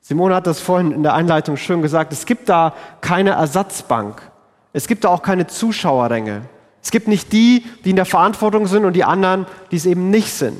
Simone 0.00 0.34
hat 0.34 0.46
das 0.46 0.60
vorhin 0.60 0.92
in 0.92 1.02
der 1.02 1.14
Einleitung 1.14 1.56
schön 1.56 1.82
gesagt. 1.82 2.12
Es 2.12 2.26
gibt 2.26 2.48
da 2.48 2.74
keine 3.00 3.30
Ersatzbank. 3.30 4.22
Es 4.72 4.86
gibt 4.86 5.04
da 5.04 5.08
auch 5.08 5.22
keine 5.22 5.46
Zuschauerränge. 5.46 6.42
Es 6.82 6.90
gibt 6.90 7.08
nicht 7.08 7.32
die, 7.32 7.64
die 7.84 7.90
in 7.90 7.96
der 7.96 8.04
Verantwortung 8.04 8.66
sind 8.66 8.84
und 8.84 8.92
die 8.94 9.04
anderen, 9.04 9.46
die 9.70 9.76
es 9.76 9.86
eben 9.86 10.10
nicht 10.10 10.30
sind. 10.32 10.58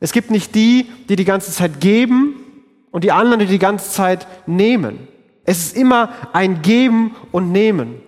Es 0.00 0.12
gibt 0.12 0.30
nicht 0.30 0.54
die, 0.54 0.90
die 1.08 1.16
die 1.16 1.24
ganze 1.24 1.52
Zeit 1.52 1.80
geben 1.80 2.36
und 2.90 3.04
die 3.04 3.12
anderen, 3.12 3.40
die 3.40 3.46
die 3.46 3.58
ganze 3.58 3.90
Zeit 3.90 4.26
nehmen. 4.46 5.08
Es 5.44 5.58
ist 5.58 5.76
immer 5.76 6.12
ein 6.32 6.62
Geben 6.62 7.16
und 7.32 7.52
Nehmen. 7.52 8.00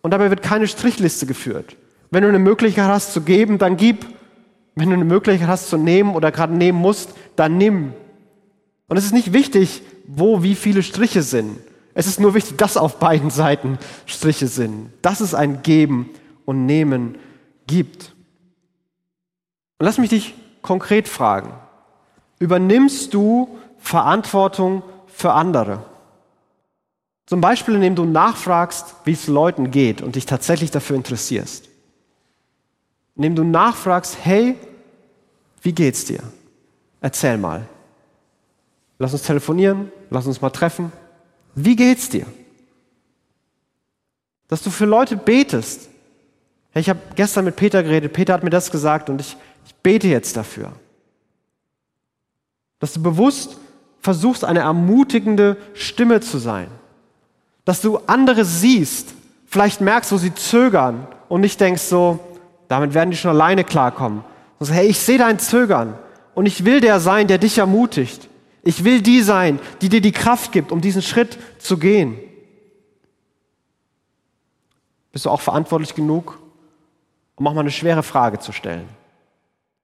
Und 0.00 0.10
dabei 0.10 0.30
wird 0.30 0.42
keine 0.42 0.66
Strichliste 0.66 1.26
geführt. 1.26 1.76
Wenn 2.10 2.22
du 2.22 2.28
eine 2.28 2.38
Möglichkeit 2.38 2.88
hast 2.88 3.12
zu 3.12 3.22
geben, 3.22 3.58
dann 3.58 3.76
gib. 3.76 4.06
Wenn 4.74 4.88
du 4.88 4.94
eine 4.94 5.04
Möglichkeit 5.04 5.48
hast 5.48 5.68
zu 5.68 5.76
nehmen 5.76 6.14
oder 6.14 6.32
gerade 6.32 6.54
nehmen 6.54 6.78
musst, 6.78 7.10
dann 7.36 7.58
nimm. 7.58 7.92
Und 8.88 8.96
es 8.96 9.04
ist 9.04 9.12
nicht 9.12 9.32
wichtig, 9.32 9.82
wo 10.06 10.42
wie 10.42 10.54
viele 10.54 10.82
Striche 10.82 11.22
sind. 11.22 11.58
Es 11.94 12.06
ist 12.06 12.20
nur 12.20 12.34
wichtig, 12.34 12.58
dass 12.58 12.76
auf 12.76 12.98
beiden 12.98 13.30
Seiten 13.30 13.78
Striche 14.06 14.48
sind. 14.48 14.90
Dass 15.02 15.20
es 15.20 15.34
ein 15.34 15.62
Geben 15.62 16.10
und 16.44 16.66
Nehmen 16.66 17.16
gibt. 17.66 18.14
Und 19.78 19.86
lass 19.86 19.98
mich 19.98 20.10
dich 20.10 20.34
konkret 20.62 21.08
fragen. 21.08 21.52
Übernimmst 22.38 23.12
du 23.14 23.58
Verantwortung 23.82 24.82
für 25.06 25.32
andere? 25.32 25.84
Zum 27.26 27.40
Beispiel, 27.40 27.74
indem 27.74 27.94
du 27.94 28.04
nachfragst, 28.04 28.94
wie 29.04 29.12
es 29.12 29.26
Leuten 29.26 29.70
geht 29.70 30.02
und 30.02 30.16
dich 30.16 30.26
tatsächlich 30.26 30.70
dafür 30.70 30.96
interessierst. 30.96 31.68
Indem 33.16 33.36
du 33.36 33.44
nachfragst, 33.44 34.18
hey, 34.22 34.56
wie 35.60 35.72
geht's 35.72 36.04
dir? 36.04 36.22
Erzähl 37.00 37.38
mal. 37.38 37.68
Lass 38.98 39.12
uns 39.12 39.22
telefonieren, 39.22 39.90
lass 40.10 40.26
uns 40.26 40.40
mal 40.40 40.50
treffen. 40.50 40.92
Wie 41.54 41.76
geht's 41.76 42.08
dir? 42.08 42.26
Dass 44.48 44.62
du 44.62 44.70
für 44.70 44.86
Leute 44.86 45.16
betest. 45.16 45.88
Ich 46.74 46.88
habe 46.88 47.00
gestern 47.16 47.44
mit 47.44 47.56
Peter 47.56 47.82
geredet, 47.82 48.12
Peter 48.12 48.32
hat 48.32 48.44
mir 48.44 48.50
das 48.50 48.70
gesagt 48.70 49.10
und 49.10 49.20
ich, 49.20 49.36
ich 49.66 49.74
bete 49.76 50.08
jetzt 50.08 50.36
dafür. 50.36 50.72
Dass 52.78 52.92
du 52.92 53.02
bewusst 53.02 53.58
versuchst, 54.02 54.44
eine 54.44 54.60
ermutigende 54.60 55.56
Stimme 55.74 56.20
zu 56.20 56.38
sein. 56.38 56.68
Dass 57.64 57.80
du 57.80 57.98
andere 58.06 58.44
siehst, 58.44 59.14
vielleicht 59.46 59.80
merkst, 59.80 60.12
wo 60.12 60.16
sie 60.18 60.34
zögern 60.34 61.06
und 61.28 61.40
nicht 61.40 61.60
denkst 61.60 61.82
so, 61.82 62.18
damit 62.68 62.94
werden 62.94 63.10
die 63.10 63.16
schon 63.16 63.30
alleine 63.30 63.64
klarkommen. 63.64 64.24
Sondern 64.58 64.76
hey, 64.76 64.88
ich 64.88 64.98
sehe 64.98 65.18
dein 65.18 65.38
Zögern 65.38 65.96
und 66.34 66.46
ich 66.46 66.64
will 66.64 66.80
der 66.80 67.00
sein, 67.00 67.28
der 67.28 67.38
dich 67.38 67.58
ermutigt. 67.58 68.28
Ich 68.64 68.84
will 68.84 69.00
die 69.02 69.22
sein, 69.22 69.60
die 69.80 69.88
dir 69.88 70.00
die 70.00 70.12
Kraft 70.12 70.52
gibt, 70.52 70.72
um 70.72 70.80
diesen 70.80 71.02
Schritt 71.02 71.38
zu 71.58 71.78
gehen. 71.78 72.18
Bist 75.12 75.26
du 75.26 75.30
auch 75.30 75.40
verantwortlich 75.40 75.94
genug, 75.94 76.38
um 77.36 77.46
auch 77.46 77.54
mal 77.54 77.60
eine 77.60 77.70
schwere 77.70 78.02
Frage 78.02 78.38
zu 78.38 78.52
stellen? 78.52 78.88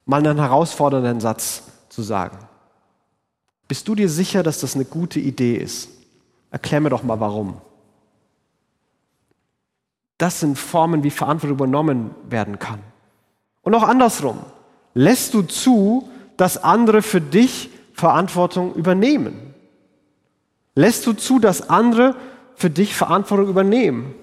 Mal 0.06 0.26
einen 0.26 0.38
herausfordernden 0.38 1.20
Satz 1.20 1.64
zu 1.88 2.02
sagen. 2.02 2.38
Bist 3.68 3.86
du 3.86 3.94
dir 3.94 4.08
sicher, 4.08 4.42
dass 4.42 4.60
das 4.60 4.74
eine 4.74 4.86
gute 4.86 5.20
Idee 5.20 5.56
ist? 5.56 5.90
Erklär 6.50 6.80
mir 6.80 6.90
doch 6.90 7.02
mal 7.02 7.20
warum. 7.20 7.60
Das 10.16 10.40
sind 10.40 10.58
Formen, 10.58 11.04
wie 11.04 11.10
Verantwortung 11.10 11.56
übernommen 11.56 12.10
werden 12.28 12.58
kann. 12.58 12.80
Und 13.62 13.74
auch 13.74 13.84
andersrum. 13.84 14.38
Lässt 14.94 15.34
du 15.34 15.42
zu, 15.42 16.08
dass 16.38 16.64
andere 16.64 17.02
für 17.02 17.20
dich 17.20 17.70
Verantwortung 17.92 18.74
übernehmen? 18.74 19.54
Lässt 20.74 21.06
du 21.06 21.12
zu, 21.12 21.38
dass 21.38 21.68
andere 21.68 22.16
für 22.54 22.70
dich 22.70 22.94
Verantwortung 22.94 23.48
übernehmen? 23.48 24.14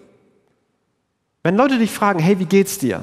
Wenn 1.43 1.55
Leute 1.55 1.77
dich 1.77 1.91
fragen, 1.91 2.19
hey, 2.19 2.39
wie 2.39 2.45
geht's 2.45 2.79
dir? 2.79 3.01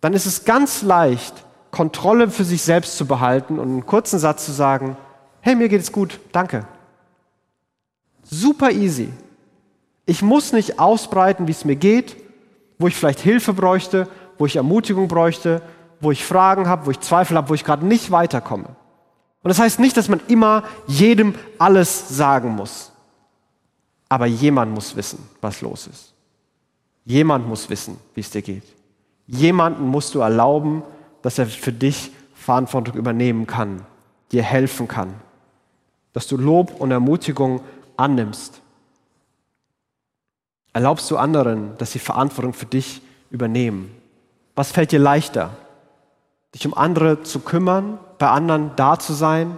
Dann 0.00 0.14
ist 0.14 0.26
es 0.26 0.44
ganz 0.44 0.82
leicht, 0.82 1.44
Kontrolle 1.72 2.30
für 2.30 2.44
sich 2.44 2.62
selbst 2.62 2.96
zu 2.96 3.06
behalten 3.06 3.58
und 3.58 3.68
einen 3.68 3.86
kurzen 3.86 4.20
Satz 4.20 4.44
zu 4.46 4.52
sagen, 4.52 4.96
hey, 5.40 5.56
mir 5.56 5.68
geht's 5.68 5.90
gut, 5.90 6.20
danke. 6.30 6.66
Super 8.22 8.70
easy. 8.70 9.08
Ich 10.06 10.22
muss 10.22 10.52
nicht 10.52 10.78
ausbreiten, 10.78 11.48
wie 11.48 11.52
es 11.52 11.64
mir 11.64 11.76
geht, 11.76 12.16
wo 12.78 12.86
ich 12.86 12.94
vielleicht 12.94 13.20
Hilfe 13.20 13.54
bräuchte, 13.54 14.06
wo 14.38 14.46
ich 14.46 14.56
Ermutigung 14.56 15.08
bräuchte, 15.08 15.62
wo 16.00 16.10
ich 16.10 16.24
Fragen 16.24 16.68
habe, 16.68 16.86
wo 16.86 16.90
ich 16.90 17.00
Zweifel 17.00 17.36
habe, 17.36 17.48
wo 17.48 17.54
ich 17.54 17.64
gerade 17.64 17.86
nicht 17.86 18.10
weiterkomme. 18.10 18.66
Und 19.42 19.48
das 19.48 19.58
heißt 19.58 19.80
nicht, 19.80 19.96
dass 19.96 20.08
man 20.08 20.20
immer 20.28 20.64
jedem 20.86 21.34
alles 21.58 22.08
sagen 22.08 22.50
muss. 22.50 22.92
Aber 24.08 24.26
jemand 24.26 24.74
muss 24.74 24.94
wissen, 24.94 25.26
was 25.40 25.62
los 25.62 25.86
ist. 25.86 26.12
Jemand 27.06 27.48
muss 27.48 27.70
wissen, 27.70 27.96
wie 28.14 28.20
es 28.20 28.30
dir 28.30 28.42
geht. 28.42 28.64
Jemanden 29.26 29.86
musst 29.86 30.14
du 30.14 30.20
erlauben, 30.20 30.82
dass 31.22 31.38
er 31.38 31.46
für 31.46 31.72
dich 31.72 32.10
Verantwortung 32.34 32.94
übernehmen 32.94 33.46
kann, 33.46 33.86
dir 34.32 34.42
helfen 34.42 34.88
kann, 34.88 35.14
dass 36.12 36.26
du 36.26 36.36
Lob 36.36 36.80
und 36.80 36.90
Ermutigung 36.90 37.62
annimmst. 37.96 38.60
Erlaubst 40.72 41.10
du 41.10 41.16
anderen, 41.16 41.76
dass 41.78 41.92
sie 41.92 41.98
Verantwortung 41.98 42.52
für 42.52 42.66
dich 42.66 43.02
übernehmen? 43.30 43.94
Was 44.54 44.72
fällt 44.72 44.92
dir 44.92 44.98
leichter? 44.98 45.50
Dich 46.54 46.66
um 46.66 46.74
andere 46.74 47.22
zu 47.22 47.40
kümmern, 47.40 47.98
bei 48.18 48.28
anderen 48.28 48.72
da 48.76 48.98
zu 48.98 49.12
sein 49.12 49.56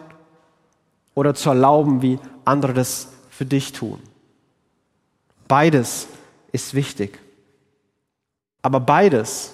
oder 1.15 1.35
zu 1.35 1.49
erlauben, 1.49 2.03
wie 2.03 2.19
andere 2.45 2.75
das 2.75 3.09
für 3.31 3.45
dich 3.45 3.73
tun? 3.73 4.01
Beides 5.49 6.07
ist 6.53 6.75
wichtig. 6.75 7.19
Aber 8.63 8.81
beides, 8.81 9.54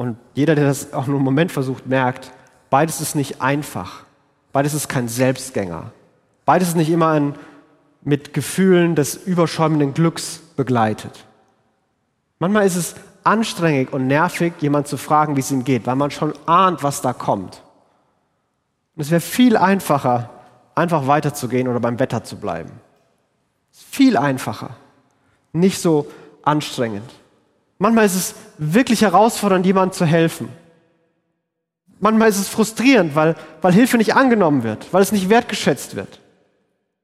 und 0.00 0.16
jeder, 0.32 0.54
der 0.54 0.64
das 0.64 0.94
auch 0.94 1.06
nur 1.06 1.16
einen 1.16 1.26
Moment 1.26 1.52
versucht, 1.52 1.86
merkt, 1.86 2.32
beides 2.70 3.02
ist 3.02 3.14
nicht 3.14 3.42
einfach. 3.42 4.04
Beides 4.50 4.72
ist 4.72 4.88
kein 4.88 5.08
Selbstgänger. 5.08 5.92
Beides 6.46 6.68
ist 6.68 6.76
nicht 6.78 6.88
immer 6.88 7.08
ein 7.08 7.34
mit 8.00 8.32
Gefühlen 8.32 8.94
des 8.94 9.14
überschäumenden 9.14 9.92
Glücks 9.92 10.40
begleitet. 10.56 11.26
Manchmal 12.38 12.64
ist 12.64 12.76
es 12.76 12.94
anstrengend 13.24 13.92
und 13.92 14.06
nervig, 14.06 14.54
jemand 14.60 14.88
zu 14.88 14.96
fragen, 14.96 15.36
wie 15.36 15.40
es 15.40 15.50
ihm 15.50 15.64
geht, 15.64 15.86
weil 15.86 15.96
man 15.96 16.10
schon 16.10 16.32
ahnt, 16.46 16.82
was 16.82 17.02
da 17.02 17.12
kommt. 17.12 17.62
Und 18.96 19.02
es 19.02 19.10
wäre 19.10 19.20
viel 19.20 19.58
einfacher, 19.58 20.30
einfach 20.74 21.08
weiterzugehen 21.08 21.68
oder 21.68 21.78
beim 21.78 21.98
Wetter 21.98 22.24
zu 22.24 22.38
bleiben. 22.38 22.72
Viel 23.70 24.16
einfacher, 24.16 24.70
nicht 25.52 25.78
so 25.78 26.10
anstrengend. 26.42 27.19
Manchmal 27.82 28.04
ist 28.04 28.14
es 28.14 28.34
wirklich 28.58 29.00
herausfordernd, 29.00 29.64
jemandem 29.64 29.96
zu 29.96 30.04
helfen. 30.04 30.50
Manchmal 31.98 32.28
ist 32.28 32.38
es 32.38 32.46
frustrierend, 32.46 33.14
weil, 33.14 33.36
weil 33.62 33.72
Hilfe 33.72 33.96
nicht 33.96 34.14
angenommen 34.14 34.64
wird, 34.64 34.92
weil 34.92 35.00
es 35.00 35.12
nicht 35.12 35.30
wertgeschätzt 35.30 35.96
wird. 35.96 36.20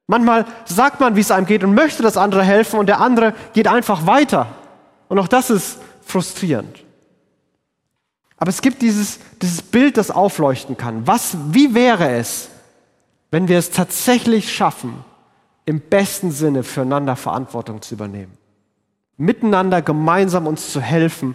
Manchmal 0.06 0.44
sagt 0.66 1.00
man, 1.00 1.16
wie 1.16 1.20
es 1.20 1.30
einem 1.30 1.46
geht 1.46 1.64
und 1.64 1.74
möchte 1.74 2.02
das 2.02 2.18
andere 2.18 2.44
helfen 2.44 2.78
und 2.78 2.86
der 2.86 3.00
andere 3.00 3.32
geht 3.54 3.68
einfach 3.68 4.06
weiter. 4.06 4.48
Und 5.08 5.18
auch 5.18 5.28
das 5.28 5.48
ist 5.48 5.78
frustrierend. 6.02 6.84
Aber 8.36 8.50
es 8.50 8.60
gibt 8.60 8.82
dieses, 8.82 9.18
dieses 9.40 9.62
Bild, 9.62 9.96
das 9.96 10.10
aufleuchten 10.10 10.76
kann. 10.76 11.06
Was, 11.06 11.38
wie 11.52 11.74
wäre 11.74 12.10
es, 12.10 12.50
wenn 13.30 13.48
wir 13.48 13.58
es 13.58 13.70
tatsächlich 13.70 14.54
schaffen, 14.54 15.02
im 15.64 15.80
besten 15.80 16.32
Sinne 16.32 16.64
füreinander 16.64 17.16
Verantwortung 17.16 17.80
zu 17.80 17.94
übernehmen? 17.94 18.36
Miteinander 19.16 19.82
gemeinsam 19.82 20.46
uns 20.46 20.72
zu 20.72 20.80
helfen, 20.80 21.34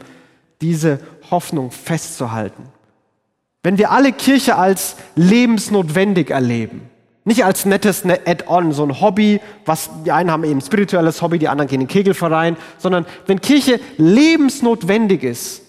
diese 0.61 0.99
Hoffnung 1.29 1.71
festzuhalten. 1.71 2.63
Wenn 3.63 3.77
wir 3.77 3.91
alle 3.91 4.11
Kirche 4.11 4.55
als 4.55 4.95
lebensnotwendig 5.15 6.29
erleben, 6.29 6.89
nicht 7.23 7.45
als 7.45 7.65
nettes 7.65 8.03
Add-on, 8.03 8.71
so 8.71 8.83
ein 8.83 8.99
Hobby, 8.99 9.39
was 9.65 9.89
die 10.05 10.11
einen 10.11 10.31
haben 10.31 10.43
eben 10.43 10.61
spirituelles 10.61 11.21
Hobby, 11.21 11.37
die 11.37 11.47
anderen 11.47 11.69
gehen 11.69 11.81
in 11.81 11.87
den 11.87 11.93
Kegelverein, 11.93 12.57
sondern 12.79 13.05
wenn 13.27 13.41
Kirche 13.41 13.79
lebensnotwendig 13.97 15.23
ist, 15.23 15.61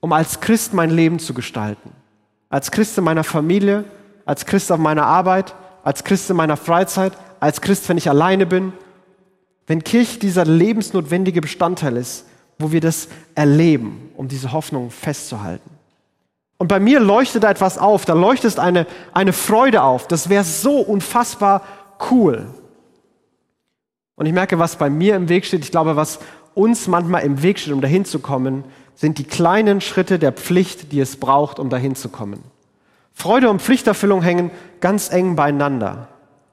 um 0.00 0.12
als 0.12 0.40
Christ 0.40 0.74
mein 0.74 0.90
Leben 0.90 1.20
zu 1.20 1.32
gestalten. 1.32 1.92
Als 2.48 2.72
Christ 2.72 2.98
in 2.98 3.04
meiner 3.04 3.22
Familie, 3.22 3.84
als 4.24 4.46
Christ 4.46 4.72
auf 4.72 4.78
meiner 4.78 5.06
Arbeit, 5.06 5.54
als 5.84 6.02
Christ 6.02 6.28
in 6.30 6.36
meiner 6.36 6.56
Freizeit, 6.56 7.12
als 7.38 7.60
Christ, 7.60 7.88
wenn 7.88 7.96
ich 7.96 8.08
alleine 8.08 8.46
bin. 8.46 8.72
Wenn 9.70 9.84
Kirche 9.84 10.18
dieser 10.18 10.44
lebensnotwendige 10.44 11.40
Bestandteil 11.40 11.96
ist, 11.96 12.26
wo 12.58 12.72
wir 12.72 12.80
das 12.80 13.06
erleben, 13.36 14.10
um 14.16 14.26
diese 14.26 14.50
Hoffnung 14.50 14.90
festzuhalten. 14.90 15.70
Und 16.58 16.66
bei 16.66 16.80
mir 16.80 16.98
leuchtet 16.98 17.44
da 17.44 17.50
etwas 17.52 17.78
auf, 17.78 18.04
da 18.04 18.14
leuchtet 18.14 18.58
eine, 18.58 18.88
eine 19.12 19.32
Freude 19.32 19.84
auf. 19.84 20.08
Das 20.08 20.28
wäre 20.28 20.42
so 20.42 20.80
unfassbar 20.80 21.62
cool. 22.10 22.52
Und 24.16 24.26
ich 24.26 24.32
merke, 24.32 24.58
was 24.58 24.74
bei 24.74 24.90
mir 24.90 25.14
im 25.14 25.28
Weg 25.28 25.46
steht, 25.46 25.62
ich 25.62 25.70
glaube, 25.70 25.94
was 25.94 26.18
uns 26.54 26.88
manchmal 26.88 27.22
im 27.22 27.40
Weg 27.44 27.60
steht, 27.60 27.72
um 27.72 27.80
dahin 27.80 28.04
zu 28.04 28.18
kommen, 28.18 28.64
sind 28.96 29.18
die 29.18 29.24
kleinen 29.24 29.80
Schritte 29.80 30.18
der 30.18 30.32
Pflicht, 30.32 30.90
die 30.90 30.98
es 30.98 31.16
braucht, 31.16 31.60
um 31.60 31.70
dahin 31.70 31.94
zu 31.94 32.08
kommen. 32.08 32.42
Freude 33.12 33.48
und 33.48 33.62
Pflichterfüllung 33.62 34.20
hängen 34.20 34.50
ganz 34.80 35.12
eng 35.12 35.36
beieinander. 35.36 36.08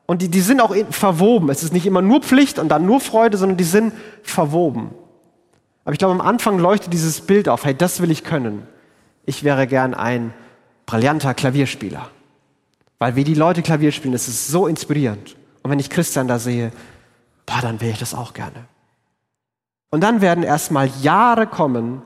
Und 0.08 0.22
die, 0.22 0.30
die 0.30 0.42
sind 0.42 0.62
auch 0.62 0.74
verwoben. 0.90 1.50
Es 1.50 1.62
ist 1.62 1.74
nicht 1.74 1.86
immer 1.86 2.02
nur 2.02 2.22
Pflicht 2.22 2.58
und 2.58 2.70
dann 2.70 2.86
nur 2.86 3.00
Freude, 3.02 3.38
sondern 3.38 3.58
die 3.58 3.66
sind 3.66 3.94
verwoben. 4.24 4.92
Aber 5.84 5.92
ich 5.94 6.00
glaube, 6.00 6.14
am 6.14 6.22
Anfang 6.22 6.58
leuchtet 6.60 6.92
dieses 6.94 7.22
Bild 7.22 7.48
auf, 7.48 7.66
hey, 7.66 7.76
das 7.76 8.02
will 8.02 8.10
ich 8.10 8.24
können. 8.24 8.66
Ich 9.26 9.44
wäre 9.44 9.68
gern 9.68 9.94
ein 9.94 10.34
brillanter 10.86 11.34
Klavierspieler. 11.34 12.10
Weil 13.00 13.16
wie 13.16 13.26
die 13.26 13.34
Leute 13.34 13.62
Klavier 13.62 13.92
spielen, 13.92 14.14
das 14.14 14.28
ist 14.28 14.48
so 14.48 14.66
inspirierend. 14.66 15.36
Und 15.62 15.72
wenn 15.72 15.80
ich 15.80 15.90
Christian 15.90 16.28
da 16.28 16.40
sehe, 16.40 16.72
boah, 17.46 17.62
dann 17.62 17.82
wäre 17.82 17.92
ich 17.92 18.00
das 18.00 18.14
auch 18.14 18.34
gerne. 18.34 18.66
Und 19.90 20.02
dann 20.02 20.22
werden 20.22 20.44
erstmal 20.44 20.90
Jahre 21.02 21.48
kommen 21.48 22.02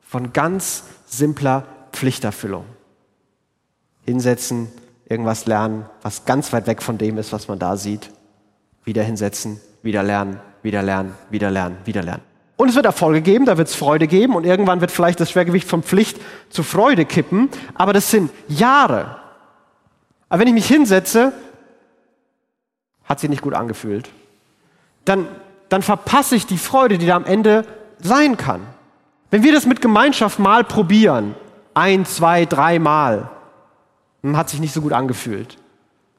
von 0.00 0.32
ganz 0.32 0.84
simpler 1.06 1.66
Pflichterfüllung. 1.92 2.64
Hinsetzen, 4.06 4.68
irgendwas 5.10 5.44
lernen, 5.44 5.84
was 6.00 6.24
ganz 6.24 6.54
weit 6.54 6.66
weg 6.66 6.82
von 6.82 6.96
dem 6.96 7.18
ist, 7.18 7.34
was 7.34 7.48
man 7.48 7.58
da 7.58 7.76
sieht. 7.76 8.10
Wieder 8.84 9.02
hinsetzen, 9.02 9.60
wieder 9.82 10.02
lernen, 10.02 10.40
wieder 10.62 10.82
lernen, 10.82 11.14
wieder 11.28 11.50
lernen, 11.50 11.76
wieder 11.84 12.02
lernen. 12.02 12.22
Und 12.56 12.70
es 12.70 12.74
wird 12.74 12.86
Erfolge 12.86 13.20
geben, 13.20 13.44
da 13.44 13.58
wird 13.58 13.68
es 13.68 13.74
Freude 13.74 14.06
geben 14.06 14.34
und 14.34 14.46
irgendwann 14.46 14.80
wird 14.80 14.90
vielleicht 14.90 15.20
das 15.20 15.30
Schwergewicht 15.30 15.68
von 15.68 15.82
Pflicht 15.82 16.18
zu 16.48 16.62
Freude 16.62 17.04
kippen. 17.04 17.50
Aber 17.74 17.92
das 17.92 18.10
sind 18.10 18.30
Jahre. 18.48 19.16
Aber 20.30 20.40
wenn 20.40 20.48
ich 20.48 20.54
mich 20.54 20.66
hinsetze, 20.66 21.34
hat 23.04 23.20
sich 23.20 23.28
nicht 23.28 23.42
gut 23.42 23.52
angefühlt 23.52 24.08
dann, 25.04 25.28
dann 25.68 25.82
verpasse 25.82 26.36
ich 26.36 26.46
die 26.46 26.58
Freude, 26.58 26.98
die 26.98 27.06
da 27.06 27.16
am 27.16 27.24
Ende 27.24 27.64
sein 28.00 28.36
kann. 28.36 28.60
Wenn 29.30 29.42
wir 29.42 29.52
das 29.52 29.66
mit 29.66 29.80
Gemeinschaft 29.80 30.38
mal 30.38 30.64
probieren, 30.64 31.34
ein, 31.74 32.04
zwei, 32.04 32.46
dreimal, 32.46 33.18
hm, 33.18 33.28
hat 34.36 34.50
sich 34.50 34.60
nicht 34.60 34.74
so 34.74 34.82
gut 34.82 34.92
angefühlt, 34.92 35.56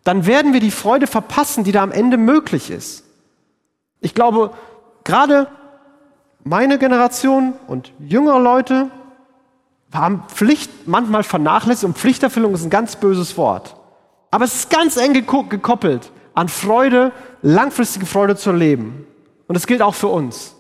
dann 0.04 0.26
werden 0.26 0.54
wir 0.54 0.60
die 0.60 0.72
Freude 0.72 1.08
verpassen, 1.08 1.64
die 1.64 1.72
da 1.72 1.84
am 1.84 1.92
Ende 1.92 2.18
möglich 2.18 2.72
ist. 2.72 3.04
Ich 4.00 4.16
glaube, 4.16 4.52
gerade 5.04 5.48
meine 6.44 6.80
Generation 6.80 7.54
und 7.68 7.94
jüngere 8.00 8.40
Leute 8.40 8.90
haben 9.94 10.24
Pflicht 10.28 10.88
manchmal 10.88 11.24
vernachlässigt 11.24 11.84
und 11.84 11.98
Pflichterfüllung 11.98 12.54
ist 12.54 12.64
ein 12.64 12.70
ganz 12.70 12.96
böses 12.96 13.38
Wort. 13.38 13.76
Aber 14.32 14.46
es 14.46 14.56
ist 14.56 14.70
ganz 14.70 14.98
eng 14.98 15.14
gekoppelt 15.14 16.12
an 16.34 16.48
Freude, 16.48 17.12
langfristige 17.42 18.06
Freude 18.06 18.36
zu 18.36 18.52
leben. 18.52 19.06
Und 19.48 19.56
das 19.56 19.68
gilt 19.68 19.82
auch 19.82 19.96
für 19.96 20.08
uns. 20.08 20.56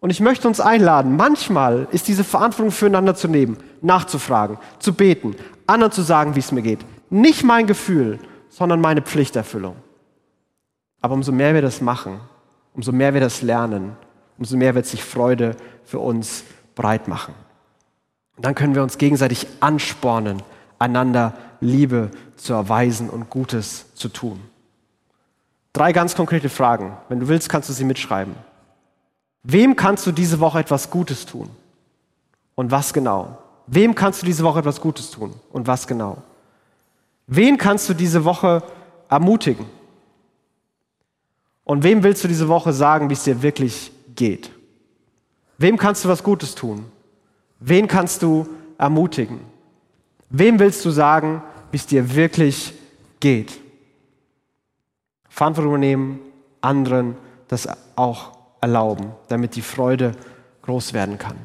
Und 0.00 0.10
ich 0.10 0.20
möchte 0.20 0.46
uns 0.46 0.60
einladen, 0.60 1.16
manchmal 1.16 1.88
ist 1.90 2.08
diese 2.08 2.24
Verantwortung 2.24 2.70
füreinander 2.70 3.14
zu 3.14 3.28
nehmen, 3.28 3.56
nachzufragen, 3.80 4.58
zu 4.78 4.92
beten, 4.92 5.34
anderen 5.66 5.92
zu 5.92 6.02
sagen, 6.02 6.34
wie 6.34 6.40
es 6.40 6.52
mir 6.52 6.62
geht. 6.62 6.84
Nicht 7.08 7.44
mein 7.44 7.66
Gefühl, 7.66 8.18
sondern 8.48 8.80
meine 8.80 9.02
Pflichterfüllung. 9.02 9.76
Aber 11.00 11.14
umso 11.14 11.32
mehr 11.32 11.54
wir 11.54 11.62
das 11.62 11.80
machen, 11.80 12.20
umso 12.74 12.92
mehr 12.92 13.14
wir 13.14 13.20
das 13.20 13.42
lernen, 13.42 13.96
umso 14.38 14.56
mehr 14.56 14.74
wird 14.74 14.86
sich 14.86 15.02
Freude 15.02 15.56
für 15.84 15.98
uns 15.98 16.44
breit 16.74 17.08
machen. 17.08 17.34
Und 18.36 18.44
dann 18.44 18.54
können 18.54 18.74
wir 18.74 18.82
uns 18.82 18.98
gegenseitig 18.98 19.46
anspornen, 19.60 20.42
einander 20.78 21.32
Liebe 21.60 22.10
zu 22.36 22.52
erweisen 22.52 23.08
und 23.08 23.30
Gutes 23.30 23.94
zu 23.94 24.08
tun. 24.08 24.40
Drei 25.72 25.92
ganz 25.92 26.14
konkrete 26.14 26.48
Fragen. 26.48 26.96
Wenn 27.08 27.20
du 27.20 27.28
willst, 27.28 27.48
kannst 27.48 27.68
du 27.68 27.72
sie 27.72 27.84
mitschreiben. 27.84 28.34
Wem 29.48 29.76
kannst 29.76 30.04
du 30.04 30.10
diese 30.10 30.40
Woche 30.40 30.58
etwas 30.58 30.90
Gutes 30.90 31.24
tun? 31.24 31.48
Und 32.56 32.72
was 32.72 32.92
genau? 32.92 33.38
Wem 33.68 33.94
kannst 33.94 34.22
du 34.22 34.26
diese 34.26 34.42
Woche 34.42 34.58
etwas 34.58 34.80
Gutes 34.80 35.12
tun? 35.12 35.34
Und 35.52 35.68
was 35.68 35.86
genau? 35.86 36.20
Wen 37.28 37.56
kannst 37.56 37.88
du 37.88 37.94
diese 37.94 38.24
Woche 38.24 38.64
ermutigen? 39.08 39.66
Und 41.62 41.84
wem 41.84 42.02
willst 42.02 42.24
du 42.24 42.28
diese 42.28 42.48
Woche 42.48 42.72
sagen, 42.72 43.08
wie 43.08 43.14
es 43.14 43.22
dir 43.22 43.40
wirklich 43.40 43.92
geht? 44.16 44.50
Wem 45.58 45.76
kannst 45.76 46.04
du 46.04 46.08
was 46.08 46.24
Gutes 46.24 46.56
tun? 46.56 46.84
Wen 47.60 47.86
kannst 47.86 48.22
du 48.22 48.48
ermutigen? 48.78 49.38
Wem 50.28 50.58
willst 50.58 50.84
du 50.84 50.90
sagen, 50.90 51.40
wie 51.70 51.76
es 51.76 51.86
dir 51.86 52.16
wirklich 52.16 52.74
geht? 53.20 53.60
Verantwortung 55.28 55.74
übernehmen, 55.74 56.18
anderen 56.60 57.16
das 57.46 57.68
auch 57.94 58.35
erlauben, 58.60 59.12
damit 59.28 59.56
die 59.56 59.62
Freude 59.62 60.12
groß 60.62 60.92
werden 60.92 61.18
kann. 61.18 61.36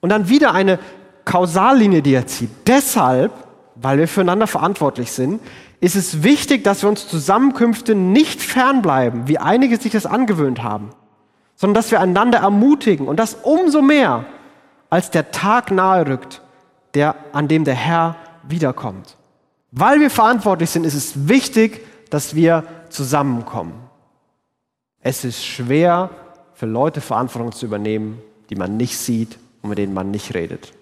Und 0.00 0.10
dann 0.10 0.28
wieder 0.28 0.52
eine 0.52 0.78
Kausallinie, 1.24 2.02
die 2.02 2.14
er 2.14 2.26
zieht. 2.26 2.50
Deshalb, 2.66 3.32
weil 3.76 3.98
wir 3.98 4.08
füreinander 4.08 4.46
verantwortlich 4.46 5.12
sind, 5.12 5.40
ist 5.80 5.96
es 5.96 6.22
wichtig, 6.22 6.62
dass 6.64 6.82
wir 6.82 6.88
uns 6.88 7.08
Zusammenkünfte 7.08 7.94
nicht 7.94 8.40
fernbleiben, 8.40 9.28
wie 9.28 9.38
einige 9.38 9.76
sich 9.78 9.92
das 9.92 10.06
angewöhnt 10.06 10.62
haben, 10.62 10.90
sondern 11.56 11.74
dass 11.74 11.90
wir 11.90 12.00
einander 12.00 12.38
ermutigen 12.38 13.08
und 13.08 13.16
das 13.16 13.34
umso 13.42 13.82
mehr, 13.82 14.24
als 14.90 15.10
der 15.10 15.30
Tag 15.30 15.70
nahe 15.70 16.06
rückt, 16.06 16.42
der, 16.94 17.16
an 17.32 17.48
dem 17.48 17.64
der 17.64 17.74
Herr 17.74 18.16
wiederkommt. 18.42 19.16
Weil 19.70 20.00
wir 20.00 20.10
verantwortlich 20.10 20.70
sind, 20.70 20.84
ist 20.84 20.94
es 20.94 21.28
wichtig, 21.28 21.86
dass 22.10 22.34
wir 22.34 22.64
zusammenkommen. 22.90 23.72
Es 25.00 25.24
ist 25.24 25.44
schwer 25.44 26.10
für 26.62 26.66
Leute 26.66 27.00
Verantwortung 27.00 27.50
zu 27.50 27.66
übernehmen, 27.66 28.22
die 28.48 28.54
man 28.54 28.76
nicht 28.76 28.96
sieht 28.96 29.36
und 29.62 29.70
mit 29.70 29.78
denen 29.78 29.92
man 29.92 30.12
nicht 30.12 30.32
redet. 30.32 30.72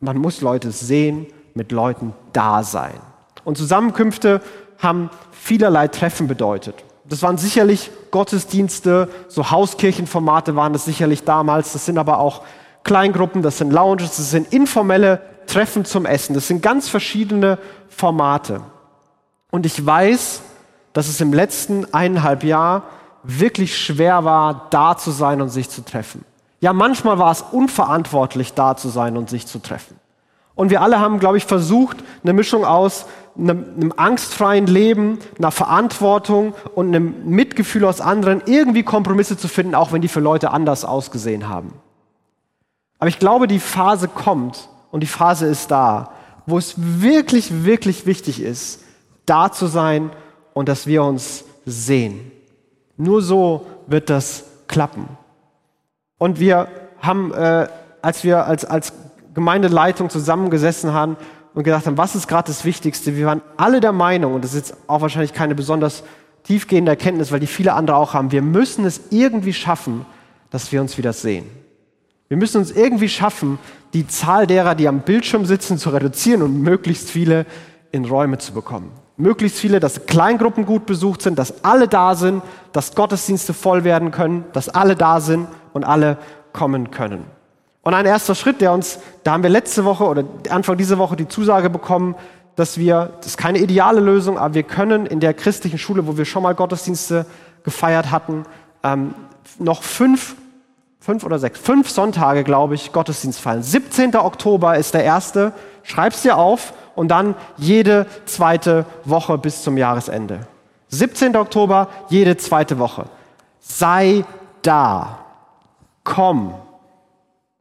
Man 0.00 0.16
muss 0.16 0.40
Leute 0.40 0.70
sehen, 0.70 1.26
mit 1.52 1.70
Leuten 1.70 2.14
da 2.32 2.62
sein. 2.62 2.98
Und 3.44 3.58
Zusammenkünfte 3.58 4.40
haben 4.78 5.10
vielerlei 5.32 5.86
Treffen 5.88 6.28
bedeutet. 6.28 6.82
Das 7.04 7.20
waren 7.20 7.36
sicherlich 7.36 7.90
Gottesdienste, 8.10 9.10
so 9.28 9.50
Hauskirchenformate 9.50 10.56
waren 10.56 10.72
das 10.72 10.86
sicherlich 10.86 11.24
damals. 11.24 11.74
Das 11.74 11.84
sind 11.84 11.98
aber 11.98 12.18
auch 12.18 12.40
Kleingruppen, 12.84 13.42
das 13.42 13.58
sind 13.58 13.70
Lounges, 13.70 14.16
das 14.16 14.30
sind 14.30 14.50
informelle 14.50 15.20
Treffen 15.46 15.84
zum 15.84 16.06
Essen. 16.06 16.32
Das 16.32 16.48
sind 16.48 16.62
ganz 16.62 16.88
verschiedene 16.88 17.58
Formate. 17.90 18.62
Und 19.50 19.66
ich 19.66 19.84
weiß, 19.84 20.40
dass 20.94 21.08
es 21.08 21.20
im 21.20 21.34
letzten 21.34 21.92
eineinhalb 21.92 22.44
Jahr 22.44 22.84
wirklich 23.22 23.78
schwer 23.78 24.24
war, 24.24 24.68
da 24.70 24.96
zu 24.96 25.10
sein 25.10 25.40
und 25.40 25.48
sich 25.48 25.70
zu 25.70 25.84
treffen. 25.84 26.24
Ja, 26.60 26.72
manchmal 26.72 27.18
war 27.18 27.30
es 27.32 27.42
unverantwortlich, 27.42 28.54
da 28.54 28.76
zu 28.76 28.88
sein 28.88 29.16
und 29.16 29.28
sich 29.28 29.46
zu 29.46 29.58
treffen. 29.58 29.96
Und 30.54 30.70
wir 30.70 30.82
alle 30.82 31.00
haben, 31.00 31.18
glaube 31.18 31.38
ich, 31.38 31.46
versucht, 31.46 31.96
eine 32.22 32.32
Mischung 32.32 32.64
aus 32.64 33.06
einem, 33.36 33.64
einem, 33.74 33.94
angstfreien 33.96 34.66
Leben, 34.66 35.18
einer 35.38 35.50
Verantwortung 35.50 36.54
und 36.74 36.88
einem 36.88 37.28
Mitgefühl 37.28 37.84
aus 37.84 38.00
anderen 38.00 38.42
irgendwie 38.46 38.82
Kompromisse 38.82 39.38
zu 39.38 39.48
finden, 39.48 39.74
auch 39.74 39.92
wenn 39.92 40.02
die 40.02 40.08
für 40.08 40.20
Leute 40.20 40.50
anders 40.50 40.84
ausgesehen 40.84 41.48
haben. 41.48 41.72
Aber 42.98 43.08
ich 43.08 43.18
glaube, 43.18 43.48
die 43.48 43.58
Phase 43.58 44.06
kommt 44.06 44.68
und 44.90 45.00
die 45.00 45.06
Phase 45.06 45.46
ist 45.46 45.70
da, 45.70 46.12
wo 46.46 46.58
es 46.58 46.74
wirklich, 46.76 47.64
wirklich 47.64 48.06
wichtig 48.06 48.40
ist, 48.42 48.84
da 49.26 49.50
zu 49.50 49.66
sein 49.66 50.10
und 50.54 50.68
dass 50.68 50.86
wir 50.86 51.02
uns 51.02 51.44
sehen. 51.64 52.30
Nur 52.96 53.22
so 53.22 53.66
wird 53.86 54.10
das 54.10 54.44
klappen. 54.66 55.08
Und 56.18 56.38
wir 56.38 56.68
haben, 57.00 57.32
äh, 57.32 57.68
als 58.00 58.24
wir 58.24 58.46
als, 58.46 58.64
als 58.64 58.92
Gemeindeleitung 59.34 60.10
zusammengesessen 60.10 60.92
haben 60.92 61.16
und 61.54 61.64
gedacht 61.64 61.86
haben, 61.86 61.98
was 61.98 62.14
ist 62.14 62.28
gerade 62.28 62.46
das 62.46 62.64
Wichtigste, 62.64 63.16
wir 63.16 63.26
waren 63.26 63.42
alle 63.56 63.80
der 63.80 63.92
Meinung, 63.92 64.34
und 64.34 64.44
das 64.44 64.54
ist 64.54 64.70
jetzt 64.70 64.88
auch 64.88 65.00
wahrscheinlich 65.00 65.32
keine 65.32 65.54
besonders 65.54 66.04
tiefgehende 66.44 66.90
Erkenntnis, 66.90 67.32
weil 67.32 67.40
die 67.40 67.46
viele 67.46 67.74
andere 67.74 67.96
auch 67.96 68.14
haben, 68.14 68.32
wir 68.32 68.42
müssen 68.42 68.84
es 68.84 69.00
irgendwie 69.10 69.52
schaffen, 69.52 70.06
dass 70.50 70.70
wir 70.72 70.80
uns 70.80 70.98
wieder 70.98 71.12
sehen. 71.12 71.46
Wir 72.28 72.36
müssen 72.36 72.58
uns 72.58 72.70
irgendwie 72.70 73.08
schaffen, 73.08 73.58
die 73.94 74.06
Zahl 74.06 74.46
derer, 74.46 74.74
die 74.74 74.88
am 74.88 75.00
Bildschirm 75.00 75.44
sitzen, 75.44 75.76
zu 75.76 75.90
reduzieren 75.90 76.42
und 76.42 76.62
möglichst 76.62 77.10
viele 77.10 77.46
in 77.90 78.04
Räume 78.04 78.38
zu 78.38 78.52
bekommen 78.52 78.90
möglichst 79.22 79.58
viele, 79.58 79.80
dass 79.80 80.06
Kleingruppen 80.06 80.66
gut 80.66 80.84
besucht 80.84 81.22
sind, 81.22 81.38
dass 81.38 81.64
alle 81.64 81.88
da 81.88 82.14
sind, 82.14 82.42
dass 82.72 82.94
Gottesdienste 82.94 83.54
voll 83.54 83.84
werden 83.84 84.10
können, 84.10 84.44
dass 84.52 84.68
alle 84.68 84.96
da 84.96 85.20
sind 85.20 85.48
und 85.72 85.84
alle 85.84 86.18
kommen 86.52 86.90
können. 86.90 87.24
Und 87.82 87.94
ein 87.94 88.06
erster 88.06 88.34
Schritt, 88.34 88.60
der 88.60 88.72
uns, 88.72 88.98
da 89.24 89.32
haben 89.32 89.42
wir 89.42 89.50
letzte 89.50 89.84
Woche 89.84 90.04
oder 90.04 90.24
Anfang 90.50 90.76
dieser 90.76 90.98
Woche 90.98 91.16
die 91.16 91.28
Zusage 91.28 91.70
bekommen, 91.70 92.14
dass 92.54 92.78
wir, 92.78 93.12
das 93.18 93.28
ist 93.28 93.38
keine 93.38 93.58
ideale 93.58 94.00
Lösung, 94.00 94.38
aber 94.38 94.54
wir 94.54 94.62
können 94.62 95.06
in 95.06 95.20
der 95.20 95.34
christlichen 95.34 95.78
Schule, 95.78 96.06
wo 96.06 96.16
wir 96.16 96.24
schon 96.24 96.42
mal 96.42 96.54
Gottesdienste 96.54 97.26
gefeiert 97.64 98.10
hatten, 98.10 98.44
ähm, 98.82 99.14
noch 99.58 99.82
fünf, 99.82 100.36
fünf 101.00 101.24
oder 101.24 101.38
sechs, 101.38 101.58
fünf 101.58 101.88
Sonntage, 101.88 102.44
glaube 102.44 102.74
ich, 102.74 102.92
Gottesdienst 102.92 103.40
feiern. 103.40 103.62
17. 103.62 104.14
Oktober 104.16 104.76
ist 104.76 104.94
der 104.94 105.04
erste. 105.04 105.52
Schreib's 105.82 106.22
dir 106.22 106.36
auf 106.36 106.74
und 106.94 107.08
dann 107.08 107.34
jede 107.56 108.06
zweite 108.24 108.84
Woche 109.04 109.38
bis 109.38 109.62
zum 109.62 109.76
Jahresende. 109.76 110.46
17. 110.88 111.36
Oktober, 111.36 111.88
jede 112.10 112.36
zweite 112.36 112.78
Woche. 112.78 113.06
Sei 113.60 114.24
da. 114.62 115.24
Komm. 116.04 116.54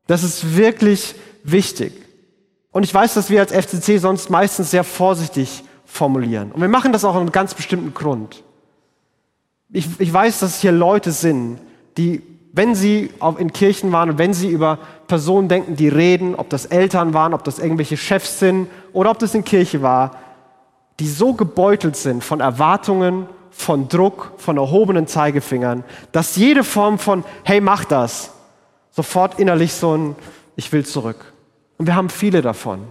Das 0.07 0.23
ist 0.23 0.55
wirklich 0.57 1.15
wichtig. 1.43 1.93
Und 2.71 2.83
ich 2.83 2.93
weiß, 2.93 3.13
dass 3.13 3.29
wir 3.29 3.39
als 3.39 3.51
FCC 3.51 3.97
sonst 3.97 4.29
meistens 4.29 4.71
sehr 4.71 4.83
vorsichtig 4.83 5.63
formulieren. 5.85 6.51
Und 6.51 6.61
wir 6.61 6.69
machen 6.69 6.93
das 6.93 7.03
auch 7.03 7.15
aus 7.15 7.21
einem 7.21 7.31
ganz 7.31 7.53
bestimmten 7.53 7.93
Grund. 7.93 8.43
Ich, 9.71 9.87
ich 9.99 10.11
weiß, 10.11 10.39
dass 10.39 10.61
hier 10.61 10.71
Leute 10.71 11.11
sind, 11.11 11.59
die, 11.97 12.21
wenn 12.53 12.75
sie 12.75 13.09
in 13.37 13.53
Kirchen 13.53 13.91
waren 13.91 14.09
und 14.09 14.17
wenn 14.17 14.33
sie 14.33 14.49
über 14.49 14.77
Personen 15.07 15.47
denken, 15.47 15.75
die 15.75 15.87
reden, 15.87 16.35
ob 16.35 16.49
das 16.49 16.65
Eltern 16.65 17.13
waren, 17.13 17.33
ob 17.33 17.43
das 17.43 17.59
irgendwelche 17.59 17.97
Chefs 17.97 18.39
sind 18.39 18.67
oder 18.93 19.11
ob 19.11 19.19
das 19.19 19.33
in 19.33 19.43
Kirche 19.43 19.81
war, 19.81 20.17
die 20.99 21.07
so 21.07 21.33
gebeutelt 21.33 21.95
sind 21.95 22.23
von 22.23 22.41
Erwartungen, 22.41 23.27
von 23.51 23.87
Druck, 23.87 24.33
von 24.37 24.57
erhobenen 24.57 25.07
Zeigefingern, 25.07 25.83
dass 26.11 26.35
jede 26.35 26.63
Form 26.63 26.99
von, 26.99 27.23
hey, 27.43 27.61
mach 27.61 27.85
das, 27.85 28.31
sofort 28.91 29.39
innerlich 29.39 29.73
so 29.73 29.95
ein, 29.95 30.15
ich 30.55 30.71
will 30.73 30.85
zurück. 30.85 31.33
Und 31.77 31.87
wir 31.87 31.95
haben 31.95 32.09
viele 32.09 32.41
davon. 32.41 32.81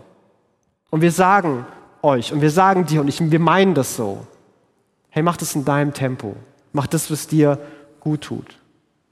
Und 0.90 1.02
wir 1.02 1.12
sagen 1.12 1.66
euch 2.02 2.32
und 2.32 2.40
wir 2.40 2.50
sagen 2.50 2.86
dir 2.86 3.00
und 3.00 3.08
ich, 3.08 3.30
wir 3.30 3.38
meinen 3.38 3.74
das 3.74 3.96
so, 3.96 4.26
hey, 5.10 5.22
mach 5.22 5.36
das 5.36 5.54
in 5.54 5.64
deinem 5.64 5.92
Tempo. 5.92 6.34
Mach 6.72 6.86
das, 6.86 7.10
was 7.10 7.26
dir 7.26 7.58
gut 8.00 8.22
tut. 8.22 8.59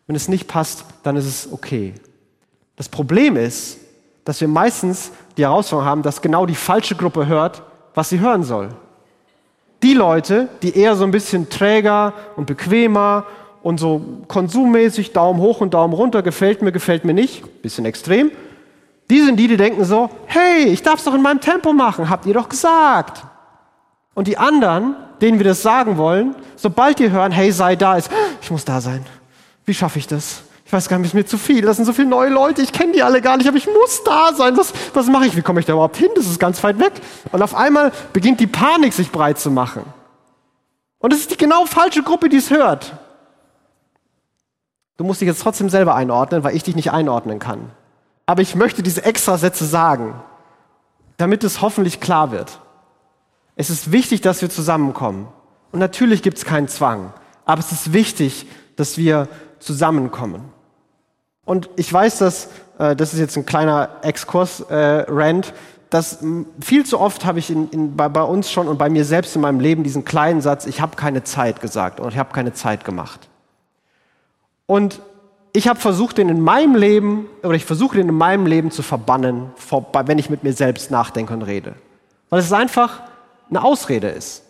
Wenn 0.09 0.17
es 0.17 0.27
nicht 0.27 0.49
passt, 0.49 0.85
dann 1.05 1.17
ist 1.17 1.27
es 1.27 1.53
okay. 1.53 1.95
Das 2.77 2.89
Problem 2.89 3.37
ist, 3.37 3.79
dass 4.25 4.41
wir 4.41 4.49
meistens 4.49 5.13
die 5.37 5.43
Herausforderung 5.43 5.89
haben, 5.89 6.03
dass 6.03 6.23
genau 6.23 6.47
die 6.47 6.55
falsche 6.55 6.97
Gruppe 6.97 7.27
hört, 7.27 7.63
was 7.95 8.09
sie 8.09 8.19
hören 8.19 8.43
soll. 8.43 8.71
Die 9.83 9.95
Leute, 9.95 10.49
die 10.63 10.77
eher 10.77 10.97
so 10.97 11.05
ein 11.05 11.11
bisschen 11.11 11.51
träger 11.51 12.15
und 12.37 12.47
bequemer 12.47 13.27
und 13.63 13.79
so 13.79 14.01
konsummäßig 14.29 15.13
Daumen 15.13 15.41
hoch 15.41 15.61
und 15.61 15.75
Daumen 15.75 15.93
runter, 15.93 16.23
gefällt 16.23 16.63
mir, 16.63 16.73
gefällt 16.73 17.05
mir 17.05 17.15
nicht, 17.15 17.63
bisschen 17.63 17.85
extrem, 17.85 18.31
die 19.11 19.21
sind 19.21 19.37
die, 19.37 19.47
die 19.47 19.57
denken 19.57 19.85
so, 19.85 20.11
hey, 20.27 20.65
ich 20.65 20.83
darf 20.83 20.99
es 20.99 21.05
doch 21.05 21.15
in 21.15 21.23
meinem 21.23 21.41
Tempo 21.41 21.73
machen, 21.73 22.09
habt 22.09 22.25
ihr 22.25 22.35
doch 22.35 22.49
gesagt. 22.49 23.25
Und 24.15 24.27
die 24.27 24.39
anderen, 24.39 24.97
denen 25.21 25.39
wir 25.39 25.45
das 25.45 25.61
sagen 25.63 25.97
wollen, 25.99 26.35
sobald 26.57 26.99
die 26.99 27.11
hören, 27.11 27.31
hey, 27.31 27.53
sei 27.53 27.77
da, 27.77 27.97
ist, 27.97 28.11
ich 28.41 28.51
muss 28.51 28.65
da 28.65 28.81
sein. 28.81 29.05
Wie 29.69 29.75
schaffe 29.75 29.99
ich 29.99 30.07
das? 30.07 30.45
Ich 30.65 30.73
weiß 30.73 30.89
gar 30.89 30.99
nicht, 30.99 31.09
ist 31.09 31.15
mir 31.15 31.27
zu 31.27 31.37
viel. 31.37 31.61
Das 31.61 31.77
sind 31.77 31.85
so 31.85 31.93
viele 31.93 32.09
neue 32.09 32.31
Leute, 32.31 32.63
ich 32.63 32.73
kenne 32.73 32.93
die 32.93 33.03
alle 33.03 33.21
gar 33.21 33.37
nicht, 33.37 33.47
aber 33.47 33.59
ich 33.59 33.67
muss 33.67 34.03
da 34.03 34.33
sein. 34.35 34.57
Was, 34.57 34.73
was 34.95 35.07
mache 35.09 35.27
ich? 35.27 35.37
Wie 35.37 35.43
komme 35.43 35.61
ich 35.61 35.67
da 35.67 35.75
überhaupt 35.75 35.99
hin? 35.99 36.09
Das 36.15 36.27
ist 36.27 36.41
ganz 36.41 36.63
weit 36.65 36.79
weg. 36.79 36.93
Und 37.33 37.43
auf 37.43 37.55
einmal 37.55 37.93
beginnt 38.15 38.41
die 38.41 38.47
Panik 38.47 38.95
sich 38.95 39.11
breit 39.11 39.39
zu 39.39 39.51
machen. 39.51 39.83
Und 40.99 41.13
es 41.13 41.21
ist 41.21 41.33
die 41.33 41.37
genau 41.37 41.67
falsche 41.67 42.03
Gruppe, 42.03 42.31
die 42.31 42.39
es 42.39 42.51
hört. 42.51 42.97
Du 44.97 45.05
musst 45.05 45.21
dich 45.21 45.29
jetzt 45.29 45.43
trotzdem 45.43 45.69
selber 45.69 45.95
einordnen, 45.95 46.45
weil 46.45 46.57
ich 46.57 46.63
dich 46.63 46.75
nicht 46.75 46.93
einordnen 46.93 47.39
kann. 47.39 47.71
Aber 48.25 48.41
ich 48.41 48.55
möchte 48.55 48.83
diese 48.83 49.05
Extrasätze 49.05 49.67
sagen, 49.67 50.15
damit 51.19 51.45
es 51.45 51.61
hoffentlich 51.61 52.01
klar 52.01 52.31
wird. 52.31 52.59
Es 53.55 53.69
ist 53.69 53.93
wichtig, 53.93 54.23
dass 54.23 54.41
wir 54.41 54.49
zusammenkommen. 54.49 55.29
Und 55.73 55.79
natürlich 55.79 56.23
gibt 56.23 56.39
es 56.39 56.47
keinen 56.47 56.69
Zwang. 56.69 57.13
Aber 57.45 57.61
es 57.61 57.71
ist 57.71 57.93
wichtig, 57.93 58.47
dass 58.77 58.97
wir 58.97 59.29
zusammenkommen. 59.61 60.43
Und 61.45 61.71
ich 61.77 61.93
weiß, 61.93 62.19
dass, 62.19 62.49
äh, 62.79 62.95
das 62.95 63.15
ist 63.15 63.21
jetzt 63.21 63.37
ein 63.37 63.47
kleiner 63.47 63.89
Exkurs-Rant, 64.03 65.49
äh, 65.49 65.53
dass 65.91 66.19
viel 66.61 66.85
zu 66.85 67.01
oft 67.01 67.25
habe 67.25 67.39
ich 67.39 67.51
in, 67.51 67.71
in, 67.71 67.97
bei, 67.97 68.09
bei, 68.09 68.23
uns 68.23 68.51
schon 68.51 68.69
und 68.69 68.77
bei 68.77 68.91
mir 68.91 69.05
selbst 69.05 69.35
in 69.35 69.43
meinem 69.43 69.61
Leben 69.61 69.83
diesen 69.83 70.05
kleinen 70.05 70.43
Satz, 70.43 70.67
ich 70.67 70.81
habe 70.81 70.97
keine 70.97 71.25
Zeit 71.25 71.63
gesagt 71.63 72.01
und 72.01 72.13
ich 72.13 72.19
habe 72.19 72.33
keine 72.35 72.53
Zeit 72.53 72.85
gemacht. 72.85 73.29
Und 74.67 75.01
ich 75.55 75.67
habe 75.67 75.81
versucht, 75.81 76.19
den 76.19 76.29
in 76.29 76.43
meinem 76.43 76.75
Leben, 76.75 77.27
oder 77.43 77.55
ich 77.55 77.65
versuche 77.65 77.97
den 77.97 78.11
in 78.11 78.15
meinem 78.15 78.45
Leben 78.45 78.71
zu 78.71 78.83
verbannen, 78.83 79.51
wenn 80.05 80.19
ich 80.19 80.29
mit 80.29 80.45
mir 80.45 80.53
selbst 80.53 80.91
nachdenke 80.91 81.33
und 81.33 81.43
rede. 81.43 81.75
Weil 82.29 82.41
es 82.41 82.53
einfach 82.53 83.01
eine 83.49 83.65
Ausrede 83.65 84.09
ist. 84.09 84.45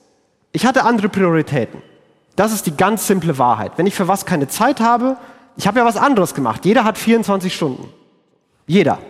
Ich 0.50 0.66
hatte 0.66 0.84
andere 0.84 1.08
Prioritäten. 1.08 1.80
Das 2.38 2.52
ist 2.52 2.66
die 2.66 2.76
ganz 2.76 3.04
simple 3.08 3.36
Wahrheit. 3.36 3.72
Wenn 3.74 3.88
ich 3.88 3.96
für 3.96 4.06
was 4.06 4.24
keine 4.24 4.46
Zeit 4.46 4.78
habe, 4.78 5.16
ich 5.56 5.66
habe 5.66 5.80
ja 5.80 5.84
was 5.84 5.96
anderes 5.96 6.36
gemacht. 6.36 6.64
Jeder 6.64 6.84
hat 6.84 6.96
24 6.96 7.52
Stunden. 7.52 7.92
Jeder. 8.64 9.00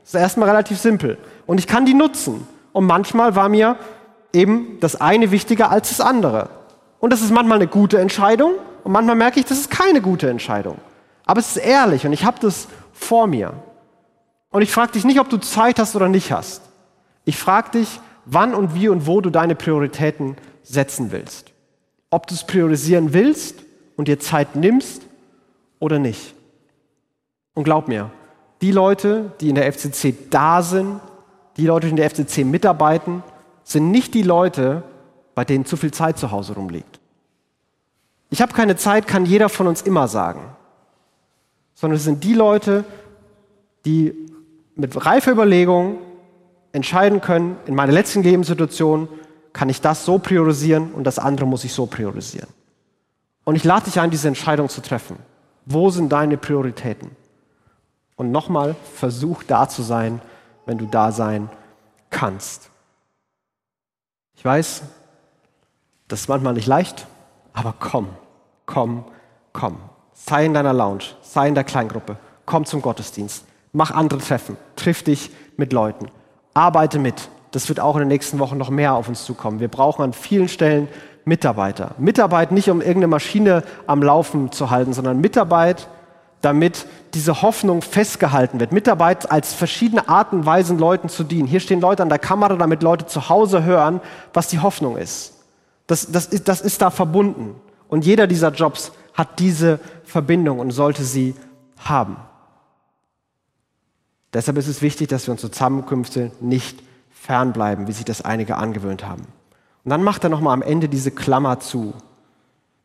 Das 0.00 0.14
ist 0.14 0.20
erstmal 0.20 0.48
relativ 0.48 0.78
simpel. 0.78 1.18
Und 1.44 1.58
ich 1.58 1.66
kann 1.66 1.84
die 1.84 1.92
nutzen. 1.92 2.48
Und 2.72 2.86
manchmal 2.86 3.36
war 3.36 3.50
mir 3.50 3.76
eben 4.32 4.78
das 4.80 4.98
eine 4.98 5.30
wichtiger 5.32 5.70
als 5.70 5.90
das 5.90 6.00
andere. 6.00 6.48
Und 6.98 7.12
das 7.12 7.20
ist 7.20 7.30
manchmal 7.30 7.58
eine 7.58 7.66
gute 7.66 7.98
Entscheidung 7.98 8.52
und 8.84 8.92
manchmal 8.92 9.16
merke 9.16 9.38
ich, 9.38 9.44
das 9.44 9.58
ist 9.58 9.70
keine 9.70 10.00
gute 10.00 10.30
Entscheidung. 10.30 10.78
Aber 11.26 11.40
es 11.40 11.56
ist 11.56 11.62
ehrlich 11.62 12.06
und 12.06 12.14
ich 12.14 12.24
habe 12.24 12.38
das 12.40 12.68
vor 12.94 13.26
mir. 13.26 13.52
Und 14.48 14.62
ich 14.62 14.72
frage 14.72 14.92
dich 14.92 15.04
nicht, 15.04 15.20
ob 15.20 15.28
du 15.28 15.36
Zeit 15.36 15.78
hast 15.78 15.94
oder 15.94 16.08
nicht 16.08 16.32
hast. 16.32 16.62
Ich 17.26 17.36
frage 17.36 17.72
dich, 17.72 18.00
wann 18.24 18.54
und 18.54 18.74
wie 18.74 18.88
und 18.88 19.06
wo 19.06 19.20
du 19.20 19.28
deine 19.28 19.54
Prioritäten 19.54 20.38
setzen 20.62 21.12
willst. 21.12 21.47
Ob 22.10 22.26
du 22.26 22.34
es 22.34 22.44
priorisieren 22.44 23.12
willst 23.12 23.56
und 23.96 24.08
dir 24.08 24.18
Zeit 24.18 24.56
nimmst 24.56 25.02
oder 25.78 25.98
nicht. 25.98 26.34
Und 27.54 27.64
glaub 27.64 27.88
mir, 27.88 28.10
die 28.60 28.72
Leute, 28.72 29.32
die 29.40 29.48
in 29.50 29.54
der 29.54 29.72
FCC 29.72 30.14
da 30.30 30.62
sind, 30.62 31.00
die 31.56 31.66
Leute, 31.66 31.86
die 31.86 31.90
in 31.90 31.96
der 31.96 32.10
FCC 32.10 32.44
mitarbeiten, 32.44 33.22
sind 33.64 33.90
nicht 33.90 34.14
die 34.14 34.22
Leute, 34.22 34.82
bei 35.34 35.44
denen 35.44 35.64
zu 35.64 35.76
viel 35.76 35.92
Zeit 35.92 36.18
zu 36.18 36.30
Hause 36.30 36.54
rumliegt. 36.54 37.00
Ich 38.30 38.42
habe 38.42 38.52
keine 38.52 38.76
Zeit, 38.76 39.06
kann 39.06 39.26
jeder 39.26 39.48
von 39.48 39.66
uns 39.66 39.82
immer 39.82 40.08
sagen 40.08 40.56
sondern 41.78 41.96
es 41.96 42.04
sind 42.04 42.24
die 42.24 42.34
Leute, 42.34 42.84
die 43.84 44.12
mit 44.74 45.06
reifer 45.06 45.30
Überlegung 45.30 45.98
entscheiden 46.72 47.20
können, 47.20 47.56
in 47.66 47.76
meiner 47.76 47.92
letzten 47.92 48.24
Lebenssituation 48.24 49.06
kann 49.58 49.70
ich 49.70 49.80
das 49.80 50.04
so 50.04 50.20
priorisieren 50.20 50.92
und 50.92 51.02
das 51.02 51.18
andere 51.18 51.44
muss 51.44 51.64
ich 51.64 51.72
so 51.72 51.86
priorisieren. 51.86 52.48
Und 53.42 53.56
ich 53.56 53.64
lade 53.64 53.86
dich 53.86 53.98
ein, 53.98 54.08
diese 54.08 54.28
Entscheidung 54.28 54.68
zu 54.68 54.80
treffen. 54.80 55.16
Wo 55.66 55.90
sind 55.90 56.10
deine 56.10 56.36
Prioritäten? 56.36 57.10
Und 58.14 58.30
nochmal, 58.30 58.76
versuch 58.94 59.42
da 59.42 59.68
zu 59.68 59.82
sein, 59.82 60.22
wenn 60.64 60.78
du 60.78 60.86
da 60.86 61.10
sein 61.10 61.50
kannst. 62.08 62.70
Ich 64.36 64.44
weiß, 64.44 64.82
das 66.06 66.20
ist 66.20 66.28
manchmal 66.28 66.54
nicht 66.54 66.68
leicht, 66.68 67.08
aber 67.52 67.74
komm, 67.80 68.10
komm, 68.64 69.06
komm. 69.52 69.78
Sei 70.12 70.46
in 70.46 70.54
deiner 70.54 70.72
Lounge, 70.72 71.02
sei 71.22 71.48
in 71.48 71.56
der 71.56 71.64
Kleingruppe, 71.64 72.16
komm 72.46 72.64
zum 72.64 72.80
Gottesdienst, 72.80 73.44
mach 73.72 73.90
andere 73.90 74.20
Treffen, 74.20 74.56
triff 74.76 75.02
dich 75.02 75.32
mit 75.56 75.72
Leuten, 75.72 76.12
arbeite 76.54 77.00
mit. 77.00 77.28
Das 77.58 77.68
wird 77.68 77.80
auch 77.80 77.96
in 77.96 78.02
den 78.02 78.08
nächsten 78.08 78.38
Wochen 78.38 78.56
noch 78.56 78.70
mehr 78.70 78.94
auf 78.94 79.08
uns 79.08 79.24
zukommen. 79.24 79.58
Wir 79.58 79.66
brauchen 79.66 80.04
an 80.04 80.12
vielen 80.12 80.48
Stellen 80.48 80.86
Mitarbeiter. 81.24 81.96
Mitarbeit 81.98 82.52
nicht, 82.52 82.70
um 82.70 82.78
irgendeine 82.78 83.08
Maschine 83.08 83.64
am 83.88 84.00
Laufen 84.00 84.52
zu 84.52 84.70
halten, 84.70 84.92
sondern 84.92 85.20
Mitarbeit, 85.20 85.88
damit 86.40 86.86
diese 87.14 87.42
Hoffnung 87.42 87.82
festgehalten 87.82 88.60
wird. 88.60 88.70
Mitarbeit 88.70 89.32
als 89.32 89.54
verschiedene 89.54 90.08
Arten 90.08 90.36
und 90.36 90.46
Weisen 90.46 90.78
Leuten 90.78 91.08
zu 91.08 91.24
dienen. 91.24 91.48
Hier 91.48 91.58
stehen 91.58 91.80
Leute 91.80 92.04
an 92.04 92.08
der 92.08 92.20
Kamera, 92.20 92.54
damit 92.54 92.84
Leute 92.84 93.06
zu 93.06 93.28
Hause 93.28 93.64
hören, 93.64 94.00
was 94.32 94.46
die 94.46 94.60
Hoffnung 94.60 94.96
ist. 94.96 95.32
Das, 95.88 96.12
das, 96.12 96.26
ist, 96.26 96.46
das 96.46 96.60
ist 96.60 96.80
da 96.80 96.90
verbunden. 96.90 97.56
Und 97.88 98.06
jeder 98.06 98.28
dieser 98.28 98.52
Jobs 98.52 98.92
hat 99.14 99.40
diese 99.40 99.80
Verbindung 100.04 100.60
und 100.60 100.70
sollte 100.70 101.02
sie 101.02 101.34
haben. 101.80 102.18
Deshalb 104.32 104.58
ist 104.58 104.68
es 104.68 104.80
wichtig, 104.80 105.08
dass 105.08 105.26
wir 105.26 105.32
unsere 105.32 105.50
Zusammenkünfte 105.50 106.30
nicht 106.40 106.86
fernbleiben, 107.28 107.86
wie 107.88 107.92
sich 107.92 108.06
das 108.06 108.22
einige 108.22 108.56
angewöhnt 108.56 109.06
haben. 109.06 109.26
Und 109.84 109.90
dann 109.90 110.02
macht 110.02 110.24
er 110.24 110.30
nochmal 110.30 110.54
am 110.54 110.62
Ende 110.62 110.88
diese 110.88 111.10
Klammer 111.10 111.60
zu. 111.60 111.92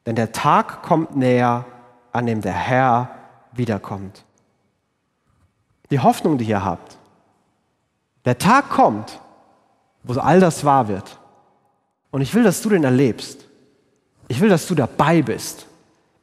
Denn 0.06 0.18
der 0.18 0.34
Tag 0.34 0.84
kommt 0.84 1.16
näher, 1.16 1.64
an 2.12 2.26
dem 2.26 2.42
der 2.42 2.52
Herr 2.52 3.08
wiederkommt. 3.54 4.26
Die 5.92 6.00
Hoffnung, 6.00 6.38
die 6.38 6.44
ihr 6.44 6.66
habt. 6.66 6.98
Der 8.26 8.38
Tag 8.38 8.70
kommt, 8.70 9.22
wo 10.04 10.20
all 10.20 10.42
das 10.42 10.66
wahr 10.66 10.90
wird. 10.90 11.18
Und 12.12 12.20
ich 12.20 12.34
will, 12.34 12.44
dass 12.44 12.62
du 12.62 12.68
den 12.68 12.84
erlebst. 12.84 13.46
Ich 14.28 14.42
will, 14.42 14.50
dass 14.50 14.68
du 14.68 14.76
dabei 14.76 15.22
bist. 15.22 15.68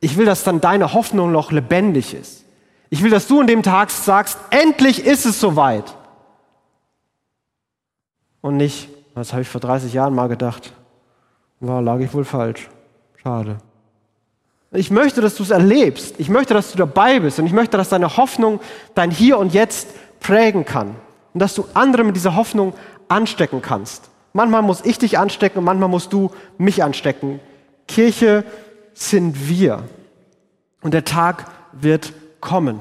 Ich 0.00 0.18
will, 0.18 0.26
dass 0.26 0.44
dann 0.44 0.60
deine 0.60 0.92
Hoffnung 0.92 1.32
noch 1.32 1.52
lebendig 1.52 2.12
ist. 2.12 2.44
Ich 2.90 3.02
will, 3.02 3.10
dass 3.10 3.28
du 3.28 3.40
an 3.40 3.46
dem 3.46 3.62
Tag 3.62 3.90
sagst, 3.90 4.38
endlich 4.50 5.06
ist 5.06 5.24
es 5.24 5.40
soweit. 5.40 5.94
Und 8.40 8.56
nicht, 8.56 8.88
das 9.14 9.32
habe 9.32 9.42
ich 9.42 9.48
vor 9.48 9.60
30 9.60 9.92
Jahren 9.92 10.14
mal 10.14 10.28
gedacht. 10.28 10.72
War, 11.60 11.82
lag 11.82 12.00
ich 12.00 12.12
wohl 12.14 12.24
falsch. 12.24 12.68
Schade. 13.22 13.58
Ich 14.72 14.90
möchte, 14.90 15.20
dass 15.20 15.34
du 15.34 15.42
es 15.42 15.50
erlebst. 15.50 16.14
Ich 16.18 16.28
möchte, 16.28 16.54
dass 16.54 16.70
du 16.70 16.78
dabei 16.78 17.20
bist. 17.20 17.38
Und 17.38 17.46
ich 17.46 17.52
möchte, 17.52 17.76
dass 17.76 17.88
deine 17.88 18.16
Hoffnung 18.16 18.60
dein 18.94 19.10
Hier 19.10 19.38
und 19.38 19.52
Jetzt 19.52 19.88
prägen 20.20 20.64
kann. 20.64 20.94
Und 21.34 21.40
dass 21.40 21.54
du 21.54 21.66
andere 21.74 22.04
mit 22.04 22.16
dieser 22.16 22.36
Hoffnung 22.36 22.72
anstecken 23.08 23.62
kannst. 23.62 24.10
Manchmal 24.32 24.62
muss 24.62 24.84
ich 24.84 24.98
dich 24.98 25.18
anstecken 25.18 25.58
und 25.58 25.64
manchmal 25.64 25.88
musst 25.88 26.12
du 26.12 26.30
mich 26.56 26.84
anstecken 26.84 27.40
Kirche 27.90 28.44
sind 28.94 29.48
wir. 29.48 29.82
Und 30.80 30.94
der 30.94 31.04
Tag 31.04 31.50
wird 31.72 32.12
kommen. 32.40 32.78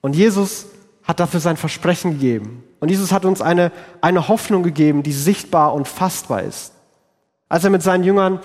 Und 0.00 0.16
Jesus 0.16 0.66
hat 1.04 1.20
dafür 1.20 1.40
sein 1.40 1.56
Versprechen 1.56 2.12
gegeben. 2.12 2.64
Und 2.80 2.90
Jesus 2.90 3.12
hat 3.12 3.24
uns 3.24 3.40
eine, 3.40 3.72
eine 4.00 4.28
Hoffnung 4.28 4.62
gegeben, 4.62 5.02
die 5.02 5.12
sichtbar 5.12 5.72
und 5.74 5.88
fassbar 5.88 6.42
ist. 6.42 6.72
Als 7.48 7.64
er 7.64 7.70
mit 7.70 7.82
seinen 7.82 8.04
Jüngern 8.04 8.40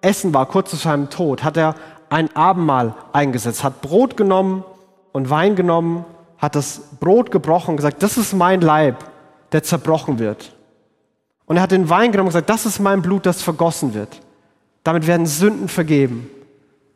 essen 0.00 0.32
war, 0.32 0.46
kurz 0.46 0.70
zu 0.70 0.76
seinem 0.76 1.10
Tod, 1.10 1.44
hat 1.44 1.56
er 1.56 1.74
ein 2.08 2.34
Abendmahl 2.36 2.94
eingesetzt, 3.12 3.64
hat 3.64 3.80
Brot 3.80 4.16
genommen 4.16 4.64
und 5.12 5.30
Wein 5.30 5.56
genommen, 5.56 6.04
hat 6.38 6.54
das 6.54 6.82
Brot 7.00 7.30
gebrochen 7.30 7.70
und 7.70 7.76
gesagt, 7.76 8.02
das 8.02 8.16
ist 8.16 8.32
mein 8.32 8.60
Leib, 8.60 9.04
der 9.52 9.62
zerbrochen 9.62 10.18
wird. 10.18 10.54
Und 11.46 11.56
er 11.56 11.62
hat 11.62 11.72
den 11.72 11.88
Wein 11.90 12.12
genommen 12.12 12.28
und 12.28 12.32
gesagt, 12.32 12.50
das 12.50 12.66
ist 12.66 12.78
mein 12.80 13.02
Blut, 13.02 13.26
das 13.26 13.42
vergossen 13.42 13.94
wird. 13.94 14.20
Damit 14.82 15.06
werden 15.06 15.26
Sünden 15.26 15.68
vergeben, 15.68 16.30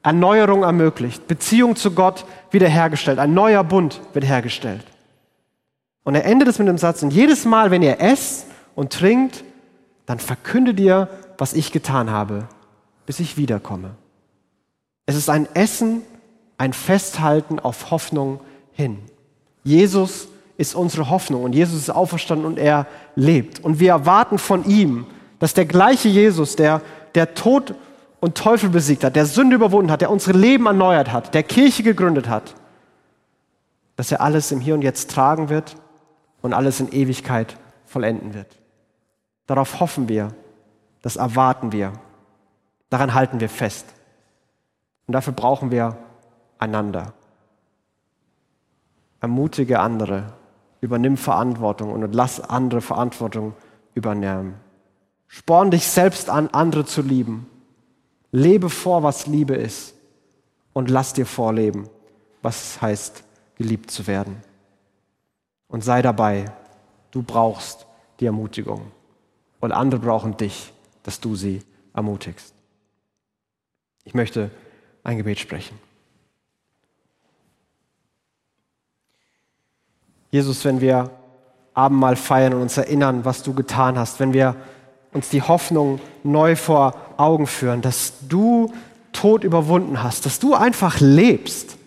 Erneuerung 0.02 0.62
ermöglicht, 0.62 1.26
Beziehung 1.26 1.76
zu 1.76 1.90
Gott 1.90 2.24
wiederhergestellt, 2.50 3.18
ein 3.18 3.34
neuer 3.34 3.64
Bund 3.64 4.00
wird 4.12 4.24
hergestellt. 4.24 4.84
Und 6.08 6.14
er 6.14 6.24
endet 6.24 6.48
es 6.48 6.58
mit 6.58 6.66
dem 6.66 6.78
Satz, 6.78 7.02
und 7.02 7.10
jedes 7.10 7.44
Mal, 7.44 7.70
wenn 7.70 7.82
ihr 7.82 8.00
esst 8.00 8.46
und 8.74 8.94
trinkt, 8.94 9.44
dann 10.06 10.18
verkündet 10.18 10.80
ihr, 10.80 11.06
was 11.36 11.52
ich 11.52 11.70
getan 11.70 12.10
habe, 12.10 12.48
bis 13.04 13.20
ich 13.20 13.36
wiederkomme. 13.36 13.90
Es 15.04 15.16
ist 15.16 15.28
ein 15.28 15.46
Essen, 15.52 16.00
ein 16.56 16.72
Festhalten 16.72 17.60
auf 17.60 17.90
Hoffnung 17.90 18.40
hin. 18.72 19.00
Jesus 19.64 20.28
ist 20.56 20.74
unsere 20.74 21.10
Hoffnung 21.10 21.42
und 21.42 21.52
Jesus 21.52 21.76
ist 21.76 21.90
auferstanden 21.90 22.46
und 22.46 22.58
er 22.58 22.86
lebt. 23.14 23.62
Und 23.62 23.78
wir 23.78 23.90
erwarten 23.90 24.38
von 24.38 24.64
ihm, 24.64 25.04
dass 25.40 25.52
der 25.52 25.66
gleiche 25.66 26.08
Jesus, 26.08 26.56
der, 26.56 26.80
der 27.16 27.34
Tod 27.34 27.74
und 28.20 28.34
Teufel 28.34 28.70
besiegt 28.70 29.04
hat, 29.04 29.14
der 29.14 29.26
Sünde 29.26 29.56
überwunden 29.56 29.90
hat, 29.90 30.00
der 30.00 30.10
unsere 30.10 30.38
Leben 30.38 30.64
erneuert 30.64 31.12
hat, 31.12 31.34
der 31.34 31.42
Kirche 31.42 31.82
gegründet 31.82 32.30
hat, 32.30 32.54
dass 33.96 34.10
er 34.10 34.22
alles 34.22 34.50
im 34.52 34.60
Hier 34.60 34.72
und 34.72 34.80
Jetzt 34.80 35.10
tragen 35.10 35.50
wird 35.50 35.76
und 36.48 36.54
alles 36.54 36.80
in 36.80 36.90
Ewigkeit 36.90 37.58
vollenden 37.84 38.32
wird. 38.32 38.58
Darauf 39.46 39.80
hoffen 39.80 40.08
wir, 40.08 40.34
das 41.02 41.16
erwarten 41.16 41.72
wir, 41.72 41.92
daran 42.88 43.12
halten 43.12 43.40
wir 43.40 43.50
fest. 43.50 43.84
Und 45.06 45.12
dafür 45.12 45.34
brauchen 45.34 45.70
wir 45.70 45.98
einander. 46.58 47.12
Ermutige 49.20 49.80
andere, 49.80 50.32
übernimm 50.80 51.18
Verantwortung 51.18 51.92
und 51.92 52.14
lass 52.14 52.40
andere 52.40 52.80
Verantwortung 52.80 53.52
übernehmen. 53.92 54.54
Sporn 55.26 55.70
dich 55.70 55.86
selbst 55.86 56.30
an, 56.30 56.48
andere 56.48 56.86
zu 56.86 57.02
lieben. 57.02 57.46
Lebe 58.32 58.70
vor, 58.70 59.02
was 59.02 59.26
Liebe 59.26 59.54
ist 59.54 59.94
und 60.72 60.88
lass 60.88 61.12
dir 61.12 61.26
vorleben, 61.26 61.90
was 62.40 62.72
es 62.72 62.80
heißt, 62.80 63.24
geliebt 63.56 63.90
zu 63.90 64.06
werden. 64.06 64.47
Und 65.68 65.84
sei 65.84 66.02
dabei, 66.02 66.50
du 67.10 67.22
brauchst 67.22 67.86
die 68.20 68.26
Ermutigung 68.26 68.90
und 69.60 69.72
andere 69.72 70.00
brauchen 70.00 70.36
dich, 70.36 70.72
dass 71.02 71.20
du 71.20 71.36
sie 71.36 71.62
ermutigst. 71.94 72.54
Ich 74.04 74.14
möchte 74.14 74.50
ein 75.04 75.18
Gebet 75.18 75.38
sprechen. 75.38 75.78
Jesus, 80.30 80.64
wenn 80.64 80.80
wir 80.80 81.10
Abendmahl 81.74 82.16
feiern 82.16 82.54
und 82.54 82.62
uns 82.62 82.76
erinnern, 82.76 83.24
was 83.24 83.42
du 83.42 83.54
getan 83.54 83.98
hast, 83.98 84.20
wenn 84.20 84.32
wir 84.32 84.56
uns 85.12 85.30
die 85.30 85.42
Hoffnung 85.42 86.00
neu 86.22 86.56
vor 86.56 86.94
Augen 87.16 87.46
führen, 87.46 87.80
dass 87.80 88.14
du 88.28 88.72
Tod 89.12 89.42
überwunden 89.42 90.02
hast, 90.02 90.26
dass 90.26 90.38
du 90.38 90.54
einfach 90.54 91.00
lebst, 91.00 91.77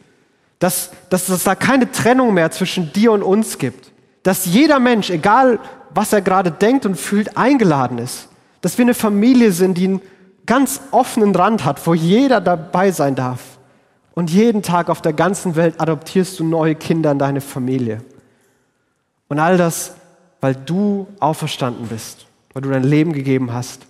dass, 0.61 0.91
dass 1.09 1.27
es 1.27 1.43
da 1.43 1.55
keine 1.55 1.91
Trennung 1.91 2.35
mehr 2.35 2.51
zwischen 2.51 2.93
dir 2.93 3.11
und 3.13 3.23
uns 3.23 3.57
gibt, 3.57 3.91
dass 4.21 4.45
jeder 4.45 4.79
Mensch, 4.79 5.09
egal 5.09 5.59
was 5.89 6.13
er 6.13 6.21
gerade 6.21 6.51
denkt 6.51 6.85
und 6.85 6.95
fühlt, 6.95 7.35
eingeladen 7.35 7.97
ist, 7.97 8.29
dass 8.61 8.77
wir 8.77 8.85
eine 8.85 8.93
Familie 8.93 9.51
sind, 9.53 9.75
die 9.79 9.85
einen 9.85 10.01
ganz 10.45 10.79
offenen 10.91 11.33
Rand 11.33 11.65
hat, 11.65 11.85
wo 11.87 11.95
jeder 11.95 12.39
dabei 12.41 12.91
sein 12.91 13.15
darf. 13.15 13.41
Und 14.13 14.29
jeden 14.29 14.61
Tag 14.61 14.91
auf 14.91 15.01
der 15.01 15.13
ganzen 15.13 15.55
Welt 15.55 15.81
adoptierst 15.81 16.39
du 16.39 16.43
neue 16.43 16.75
Kinder 16.75 17.11
in 17.11 17.17
deine 17.17 17.41
Familie. 17.41 18.03
Und 19.29 19.39
all 19.39 19.57
das, 19.57 19.95
weil 20.41 20.53
du 20.53 21.07
auferstanden 21.19 21.87
bist, 21.87 22.27
weil 22.53 22.61
du 22.61 22.69
dein 22.69 22.83
Leben 22.83 23.13
gegeben 23.13 23.51
hast 23.51 23.87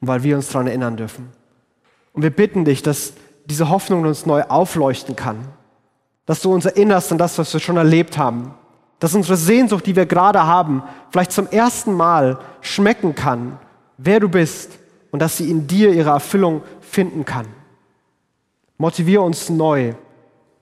und 0.00 0.08
weil 0.08 0.24
wir 0.24 0.34
uns 0.34 0.48
daran 0.48 0.66
erinnern 0.66 0.96
dürfen. 0.96 1.28
Und 2.14 2.22
wir 2.22 2.30
bitten 2.30 2.64
dich, 2.64 2.82
dass 2.82 3.12
diese 3.44 3.68
Hoffnung 3.68 4.02
uns 4.02 4.26
neu 4.26 4.42
aufleuchten 4.42 5.14
kann, 5.14 5.38
dass 6.30 6.42
du 6.42 6.54
uns 6.54 6.64
erinnerst 6.64 7.10
an 7.10 7.18
das, 7.18 7.36
was 7.38 7.52
wir 7.52 7.58
schon 7.58 7.76
erlebt 7.76 8.16
haben, 8.16 8.54
dass 9.00 9.16
unsere 9.16 9.36
Sehnsucht, 9.36 9.84
die 9.84 9.96
wir 9.96 10.06
gerade 10.06 10.46
haben, 10.46 10.84
vielleicht 11.10 11.32
zum 11.32 11.48
ersten 11.48 11.92
Mal 11.92 12.38
schmecken 12.60 13.16
kann, 13.16 13.58
wer 13.98 14.20
du 14.20 14.28
bist 14.28 14.78
und 15.10 15.20
dass 15.20 15.38
sie 15.38 15.50
in 15.50 15.66
dir 15.66 15.92
ihre 15.92 16.10
Erfüllung 16.10 16.62
finden 16.80 17.24
kann. 17.24 17.46
Motivier 18.78 19.22
uns 19.22 19.50
neu. 19.50 19.94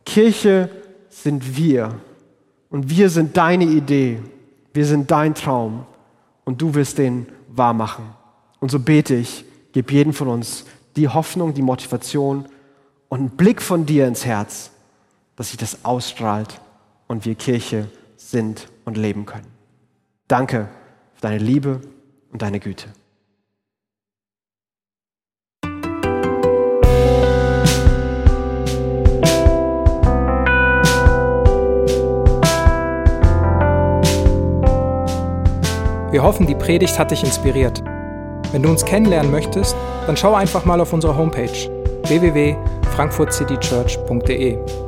Kirche 0.06 0.70
sind 1.10 1.58
wir. 1.58 1.96
Und 2.70 2.88
wir 2.88 3.10
sind 3.10 3.36
deine 3.36 3.64
Idee, 3.64 4.22
wir 4.72 4.86
sind 4.86 5.10
dein 5.10 5.34
Traum 5.34 5.84
und 6.46 6.62
du 6.62 6.74
wirst 6.74 6.96
den 6.96 7.26
wahr 7.46 7.74
machen. 7.74 8.06
Und 8.58 8.70
so 8.70 8.78
bete 8.78 9.16
ich, 9.16 9.44
gib 9.72 9.92
jedem 9.92 10.14
von 10.14 10.28
uns 10.28 10.64
die 10.96 11.08
Hoffnung, 11.08 11.52
die 11.52 11.60
Motivation 11.60 12.46
und 13.10 13.18
einen 13.18 13.30
Blick 13.36 13.60
von 13.60 13.84
dir 13.84 14.06
ins 14.06 14.24
Herz, 14.24 14.70
dass 15.38 15.48
sich 15.50 15.56
das 15.56 15.84
ausstrahlt 15.84 16.60
und 17.06 17.24
wir 17.24 17.36
Kirche 17.36 17.86
sind 18.16 18.68
und 18.84 18.96
leben 18.96 19.24
können. 19.24 19.46
Danke 20.26 20.68
für 21.14 21.20
deine 21.20 21.38
Liebe 21.38 21.80
und 22.32 22.42
deine 22.42 22.58
Güte. 22.58 22.88
Wir 36.10 36.24
hoffen, 36.24 36.48
die 36.48 36.56
Predigt 36.56 36.98
hat 36.98 37.12
dich 37.12 37.22
inspiriert. 37.22 37.80
Wenn 38.50 38.64
du 38.64 38.70
uns 38.70 38.84
kennenlernen 38.84 39.30
möchtest, 39.30 39.76
dann 40.06 40.16
schau 40.16 40.34
einfach 40.34 40.64
mal 40.64 40.80
auf 40.80 40.92
unsere 40.92 41.16
Homepage 41.16 41.70
www.frankfurtcitychurch.de 42.08 44.87